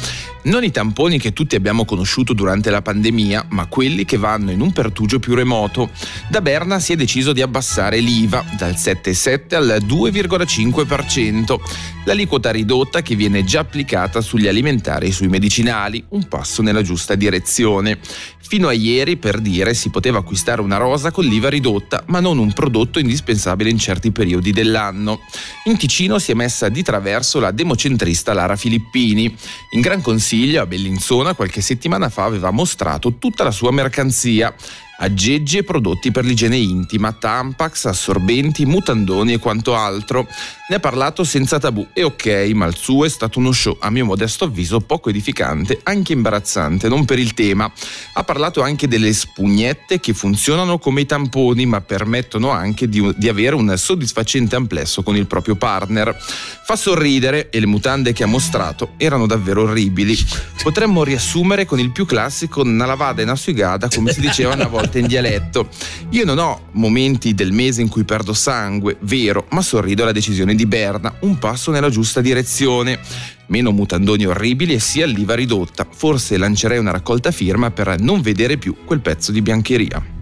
[0.42, 4.62] Non i tamponi che tutti abbiamo conosciuto durante la pandemia, ma quelli che vanno in
[4.62, 5.90] un pertugio più remoto.
[6.30, 11.60] Da Berna si è deciso di abbassare l'IVA dal 7,7 al 2,5%.
[12.04, 17.14] L'aliquota ridotta che viene già applicata sugli alimentari e sui medicinali, un passo nella giusta
[17.14, 17.98] direzione.
[18.38, 22.38] Fino a ieri, per dire, si poteva acquistare una rosa con l'IVA ridotta, ma non
[22.38, 25.20] un prodotto indispensabile in certi periodi dell'anno.
[25.64, 29.34] In Ticino si è messa di traverso la democentrista Lara Filippini.
[29.70, 34.54] In Gran Consiglio, a Bellinzona, qualche settimana fa aveva mostrato tutta la sua mercanzia.
[35.02, 40.26] Aggeggi e prodotti per l'igiene intima, tampax, assorbenti, mutandoni e quanto altro.
[40.68, 43.90] Ne ha parlato senza tabù e ok, ma il suo è stato uno show, a
[43.90, 47.72] mio modesto avviso, poco edificante, anche imbarazzante, non per il tema.
[48.12, 53.28] Ha parlato anche delle spugnette che funzionano come i tamponi, ma permettono anche di, di
[53.28, 56.14] avere un soddisfacente amplesso con il proprio partner.
[56.62, 60.16] Fa sorridere e le mutande che ha mostrato erano davvero orribili.
[60.62, 64.68] Potremmo riassumere con il più classico una lavada e una sugada, come si diceva una
[64.68, 65.68] volta in dialetto.
[66.10, 70.54] Io non ho momenti del mese in cui perdo sangue, vero, ma sorrido alla decisione
[70.54, 72.98] di Berna, un passo nella giusta direzione.
[73.46, 75.86] Meno mutandoni orribili e sia l'IVA ridotta.
[75.90, 80.18] Forse lancerei una raccolta firma per non vedere più quel pezzo di biancheria.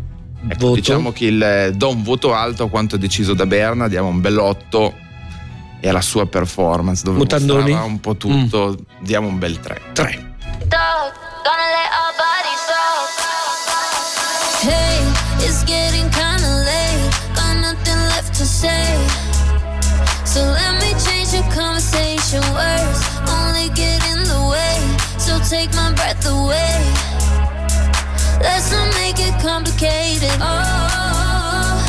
[0.49, 4.09] Ecco, diciamo che il eh, do un voto alto a quanto deciso da Berna, diamo
[4.09, 4.95] un bel 8
[5.81, 7.61] e alla sua performance dove Mutandoni?
[7.61, 9.81] mostrava un po' tutto, diamo un bel 3.
[9.93, 10.37] 3.
[15.49, 17.11] It's getting kinda late.
[17.35, 18.85] Got nothing left to say.
[20.25, 22.43] So let me change the conversation.
[22.53, 23.01] Words
[23.37, 24.77] only get in the way.
[25.17, 26.77] So take my breath away.
[28.45, 30.37] Let's not make it complicated.
[30.41, 31.81] Oh,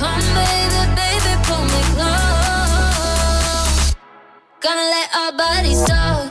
[0.00, 3.94] come baby, baby, pull me close.
[4.60, 6.27] Gonna let our bodies talk.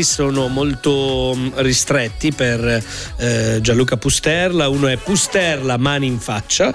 [0.00, 2.82] I commenti sono molto mm, ristretti per
[3.16, 4.68] eh, Gianluca Pusterla.
[4.68, 6.72] Uno è Pusterla, mani in faccia,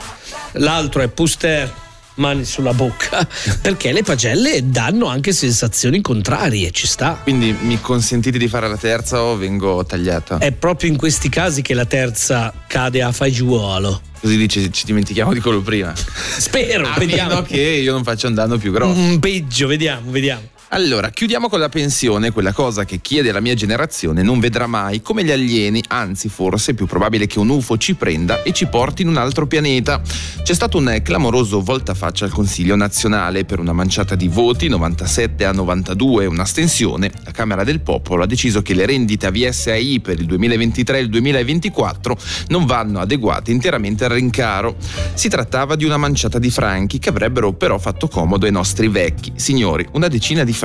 [0.54, 1.72] l'altro è Puster,
[2.16, 3.28] mani sulla bocca,
[3.62, 7.20] perché le pagelle danno anche sensazioni contrarie, ci sta.
[7.24, 10.38] Quindi mi consentite di fare la terza o vengo tagliata?
[10.38, 14.02] È proprio in questi casi che la terza cade a fagiolo.
[14.22, 15.94] Così dice, ci dimentichiamo di quello prima.
[15.96, 17.44] Spero, A vediamo.
[17.44, 19.00] che io non faccia un danno più grosso.
[19.00, 20.54] Mm, peggio, vediamo, vediamo.
[20.76, 24.68] Allora, chiudiamo con la pensione, quella cosa che chi è della mia generazione non vedrà
[24.68, 28.52] mai come gli alieni, anzi forse è più probabile che un UFO ci prenda e
[28.52, 30.02] ci porti in un altro pianeta.
[30.44, 35.54] C'è stato un clamoroso voltafaccia al Consiglio nazionale per una manciata di voti, 97 a
[35.54, 37.10] 92, un'astensione.
[37.24, 41.02] La Camera del Popolo ha deciso che le rendite a VSAI per il 2023 e
[41.02, 42.18] il 2024
[42.50, 44.76] non vanno adeguate interamente al rincaro.
[45.14, 49.32] Si trattava di una manciata di franchi che avrebbero però fatto comodo ai nostri vecchi.
[49.38, 50.64] Signori, una decina di franchi,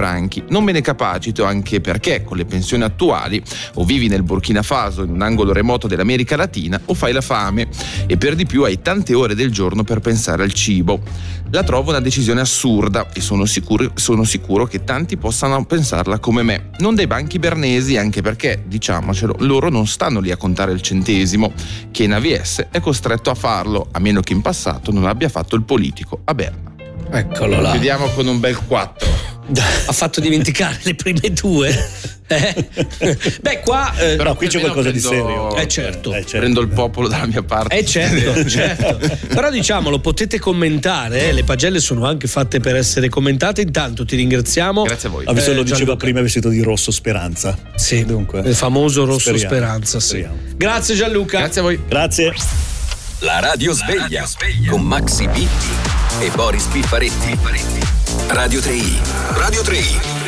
[0.48, 3.42] non me ne capacito anche perché con le pensioni attuali
[3.74, 7.68] o vivi nel Burkina Faso in un angolo remoto dell'America Latina o fai la fame
[8.06, 11.00] e per di più hai tante ore del giorno per pensare al cibo.
[11.52, 16.42] La trovo una decisione assurda e sono sicuro, sono sicuro che tanti possano pensarla come
[16.42, 16.70] me.
[16.78, 21.52] Non dai banchi bernesi anche perché, diciamocelo, loro non stanno lì a contare il centesimo.
[21.90, 25.56] Che in AVS è costretto a farlo, a meno che in passato non abbia fatto
[25.56, 26.72] il politico a Berna.
[27.10, 27.72] Eccolo là.
[27.72, 29.39] Chiudiamo con un bel 4.
[29.86, 31.88] Ha fatto dimenticare le prime due.
[32.26, 32.68] Eh?
[33.40, 33.92] Beh, qua.
[33.96, 35.56] eh, Però qui c'è qualcosa di prendo- serio.
[35.56, 36.10] Eh, certo.
[36.14, 36.38] Eh, certo.
[36.38, 37.76] Prendo il popolo dalla mia parte.
[37.76, 39.00] Eh certo, certo.
[39.26, 43.62] Però diciamolo, potete commentare, eh, le pagelle sono anche fatte per essere commentate.
[43.62, 44.84] Intanto ti ringraziamo.
[44.84, 45.24] Grazie a voi.
[45.26, 46.04] Ah, visto Eh, lo diceva Gianluca.
[46.04, 47.58] prima vestito di rosso Speranza.
[47.74, 48.40] Sì, Dunque.
[48.40, 49.98] il famoso rosso Speriamo, speranza.
[50.00, 50.06] Sì.
[50.06, 50.36] speriamo.
[50.56, 51.38] Grazie Gianluca.
[51.40, 51.80] Grazie a voi.
[51.88, 52.34] Grazie.
[53.22, 54.24] La radio sveglia
[54.68, 57.38] con Maxi Bitti e Boris Piffaretti.
[58.28, 59.00] Radio 3i.
[59.36, 60.19] Radio 3i.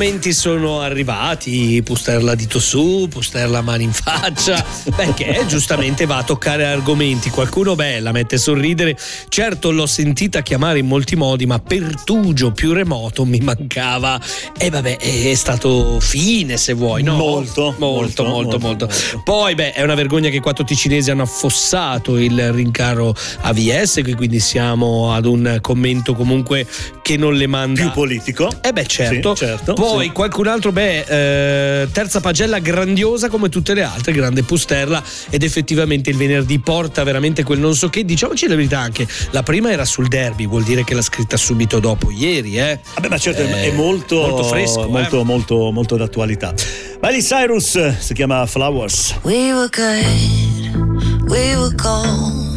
[0.00, 4.64] Commenti sono arrivati, Pusterla dito su, Pusterla mani in faccia,
[4.96, 7.28] perché giustamente va a toccare argomenti.
[7.28, 8.96] Qualcuno, beh, la mette a sorridere.
[9.28, 14.18] Certo, l'ho sentita chiamare in molti modi, ma Pertugio più remoto mi mancava.
[14.56, 17.16] E vabbè, è stato fine se vuoi, no?
[17.16, 18.88] Molto, molto, molto, molto.
[19.22, 24.14] Poi, beh, è una vergogna che i quattro ticinesi hanno affossato il rincaro AVS, che
[24.14, 26.66] quindi siamo ad un commento comunque
[27.10, 27.80] che non le manda.
[27.80, 28.48] Più politico.
[28.60, 29.34] Eh beh, certo.
[29.34, 30.12] Sì, certo, Poi sì.
[30.12, 36.10] qualcun altro, beh, eh, terza pagella grandiosa come tutte le altre, grande pusterla ed effettivamente
[36.10, 38.04] il venerdì porta veramente quel non so che.
[38.04, 41.80] Diciamoci la verità anche, la prima era sul derby, vuol dire che l'ha scritta subito
[41.80, 42.78] dopo ieri, eh.
[42.94, 44.88] Vabbè, ma certo, Eh, è molto, molto fresco, eh.
[44.88, 46.54] molto, molto, molto d'attualità.
[47.02, 49.16] Miley Cyrus si chiama Flowers.
[49.22, 52.48] We were good, we were gold.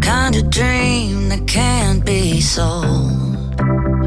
[0.00, 3.31] Kind of dream that can't be sold.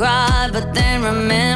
[0.00, 1.49] cried, but then remembered.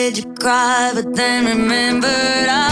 [0.00, 2.69] Started to cry, but then remembered I.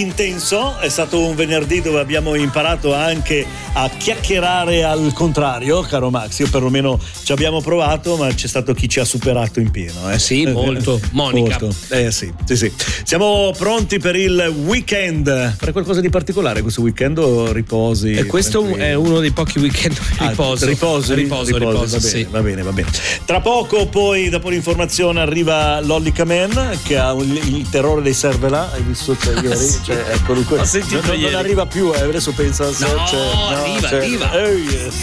[0.00, 6.38] intenso, è stato un venerdì dove abbiamo imparato anche a chiacchierare al contrario, caro Max.
[6.40, 10.10] Io perlomeno ci abbiamo provato, ma c'è stato chi ci ha superato in pieno.
[10.10, 10.18] Eh.
[10.18, 11.00] Sì, molto.
[11.12, 11.58] Monica.
[11.60, 11.74] Molto.
[11.94, 12.72] Eh sì, sì, sì.
[13.04, 15.56] Siamo pronti per il weekend.
[15.56, 18.12] Per qualcosa di particolare questo weekend o riposi?
[18.12, 18.86] E questo tranquilli?
[18.86, 20.66] è uno dei pochi weekend Ah, riposo.
[20.66, 22.24] riposo, riposo, riposo, va, sì.
[22.24, 22.88] bene, va bene, va bene.
[23.24, 28.70] Tra poco, poi, dopo l'informazione, arriva Lolly Kamen che ha il terrore dei servela.
[28.72, 29.68] Hai visto cioè, ieri?
[29.90, 31.34] Cioè, ecco, lui- Ho sentito non, non ieri.
[31.34, 34.32] arriva più, eh, adesso pensa al No, cioè, arriva, cioè, arriva.
[34.32, 34.94] eh, yes.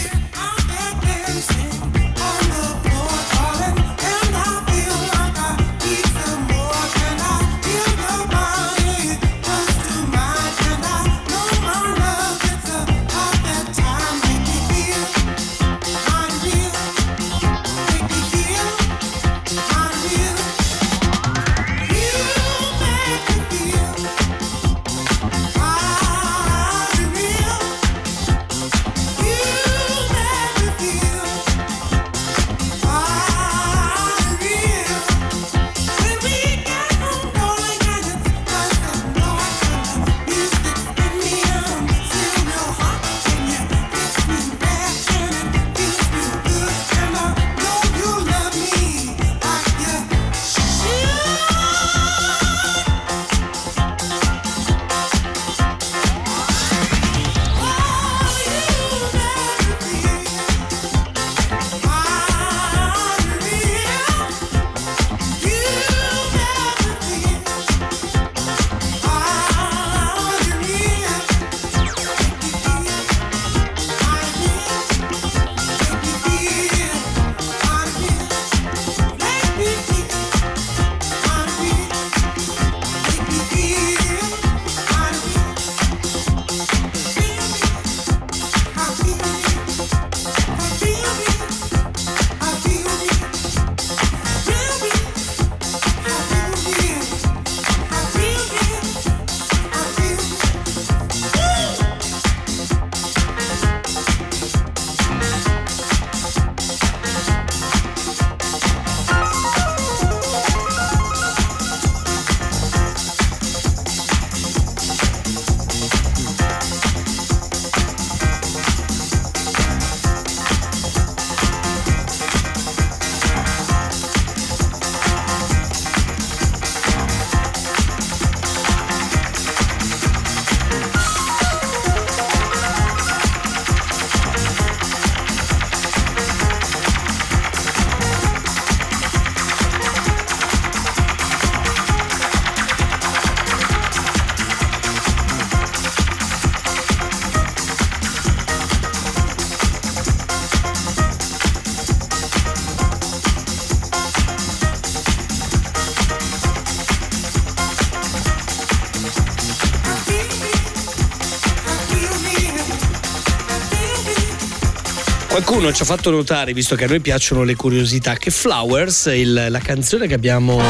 [165.48, 169.46] Qualcuno ci ha fatto notare, visto che a noi piacciono le curiosità, che Flowers, il-
[169.48, 170.60] la canzone che abbiamo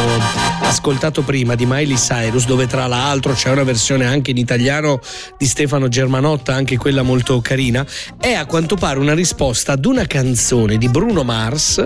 [0.69, 5.01] ascoltato prima di Miley Cyrus, dove tra l'altro c'è una versione anche in italiano
[5.39, 7.86] di Stefano Germanotta, anche quella molto carina,
[8.20, 11.85] è a quanto pare una risposta ad una canzone di Bruno Mars,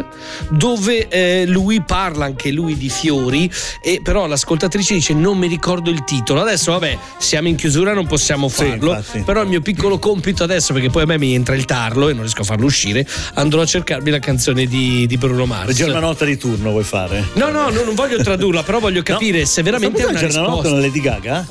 [0.51, 3.49] dove eh, lui parla anche lui di fiori,
[3.81, 6.41] e però l'ascoltatrice dice non mi ricordo il titolo.
[6.41, 9.21] Adesso vabbè, siamo in chiusura, non possiamo farlo, infatti.
[9.21, 12.13] però il mio piccolo compito adesso, perché poi a me mi entra il tarlo e
[12.15, 15.73] non riesco a farlo uscire, andrò a cercarmi la canzone di, di Bruno Mars.
[15.73, 17.29] Germanotta di turno vuoi fare?
[17.35, 20.71] No, no, no, non voglio tradurla, però voglio capire se veramente è una risposta.
[20.71, 21.47] con Lady Gaga?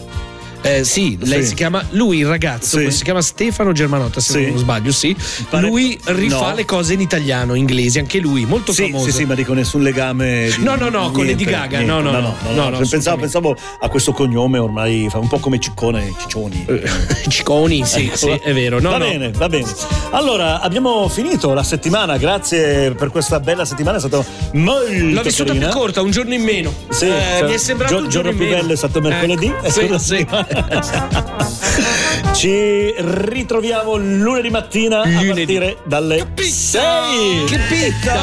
[0.64, 1.50] Eh, sì, lei Sì.
[1.50, 2.92] si chiama lui il ragazzo, Sì.
[2.92, 4.50] si chiama Stefano Germanotta, se Sì.
[4.50, 5.16] non sbaglio, sì.
[5.50, 6.56] Pare- Lui rifà no.
[6.56, 9.06] le cose in italiano, inglesi, anche lui, molto Sì, famoso.
[9.06, 10.50] sì, sì, ma dico nessun legame.
[10.56, 11.86] di- No, no, no, con niente, Lady Gaga, niente.
[11.86, 13.20] no, no, no, no, no, pensavo, assolutamente.
[13.22, 16.66] pensavo a questo cognome ormai fa un po' come Ciccone, Ciccioni.
[17.28, 18.16] Cicconi, sì, Ecco.
[18.18, 18.80] sì, è vero.
[18.80, 19.06] No, va no.
[19.06, 19.66] bene, va bene.
[20.12, 24.24] Allora, abbiamo finito la settimana, grazie per questa bella settimana, è stata
[24.54, 25.70] molto L'ho vissuta carina.
[25.70, 26.74] più corta, un giorno in meno.
[26.90, 27.10] Sì, Eh,
[27.40, 29.48] cioè, mi è sembrato gio- un giorno, giorno più bello è stato mercoledì.
[29.48, 30.28] Ecco, sì, sì.
[32.34, 37.46] Ci ritroviamo lunedì mattina a partire dalle 6.
[37.46, 38.14] Che pizza!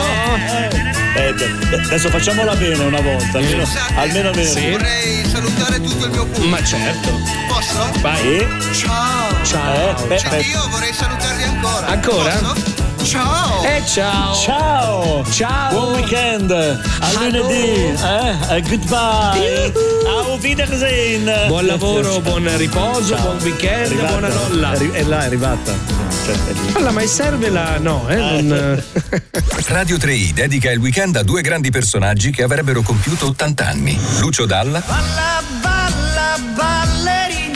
[1.14, 1.34] Eh,
[1.84, 3.64] adesso facciamola bene una volta, almeno,
[3.96, 4.70] almeno venerdì.
[4.70, 6.48] Vorrei salutare tutto il mio pubblico.
[6.48, 7.10] Ma certo.
[7.48, 7.90] Posso?
[8.00, 8.46] Vai.
[8.72, 9.44] Ciao.
[9.44, 10.08] Ciao.
[10.08, 10.40] Eh, Ciao.
[10.40, 11.86] Io vorrei salutarli ancora.
[11.86, 12.32] Ancora?
[12.34, 12.87] Posso?
[13.08, 13.64] Ciao.
[13.64, 14.34] Eh, ciao.
[14.34, 15.24] Ciao!
[15.30, 15.70] Ciao!
[15.70, 16.50] Buon weekend!
[16.50, 17.96] A lunedì!
[17.96, 18.56] Eh?
[18.56, 19.72] Eh, goodbye!
[20.06, 21.46] Auf Wiedersehen!
[21.46, 23.22] Buon lavoro, buon riposo, Ciao.
[23.22, 24.08] buon weekend, È arrivata.
[24.12, 24.72] buona nolla.
[24.72, 25.72] È, là, è arrivata.
[26.26, 26.72] Cioè, è lì.
[26.74, 27.78] Alla, ma serve la.
[27.78, 28.82] No, eh, non.
[29.68, 33.98] Radio 3i dedica il weekend a due grandi personaggi che avrebbero compiuto 80 anni.
[34.18, 37.52] Lucio Dalla Balla, balla, ballerin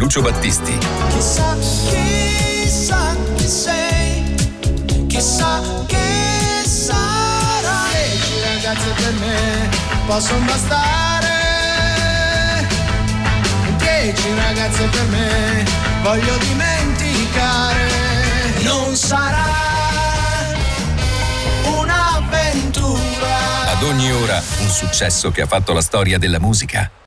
[0.00, 0.78] Lucio Battisti.
[1.10, 4.34] Chissà, chissà chi sei,
[5.06, 8.08] chissà che sarai.
[8.08, 9.68] Dieci ragazze per me
[10.06, 11.28] possono bastare.
[13.76, 15.64] Dieci ragazze per me
[16.00, 17.88] voglio dimenticare.
[18.62, 19.44] Non sarà
[21.76, 23.70] un'avventura.
[23.76, 26.90] Ad ogni ora un successo che ha fatto la storia della musica.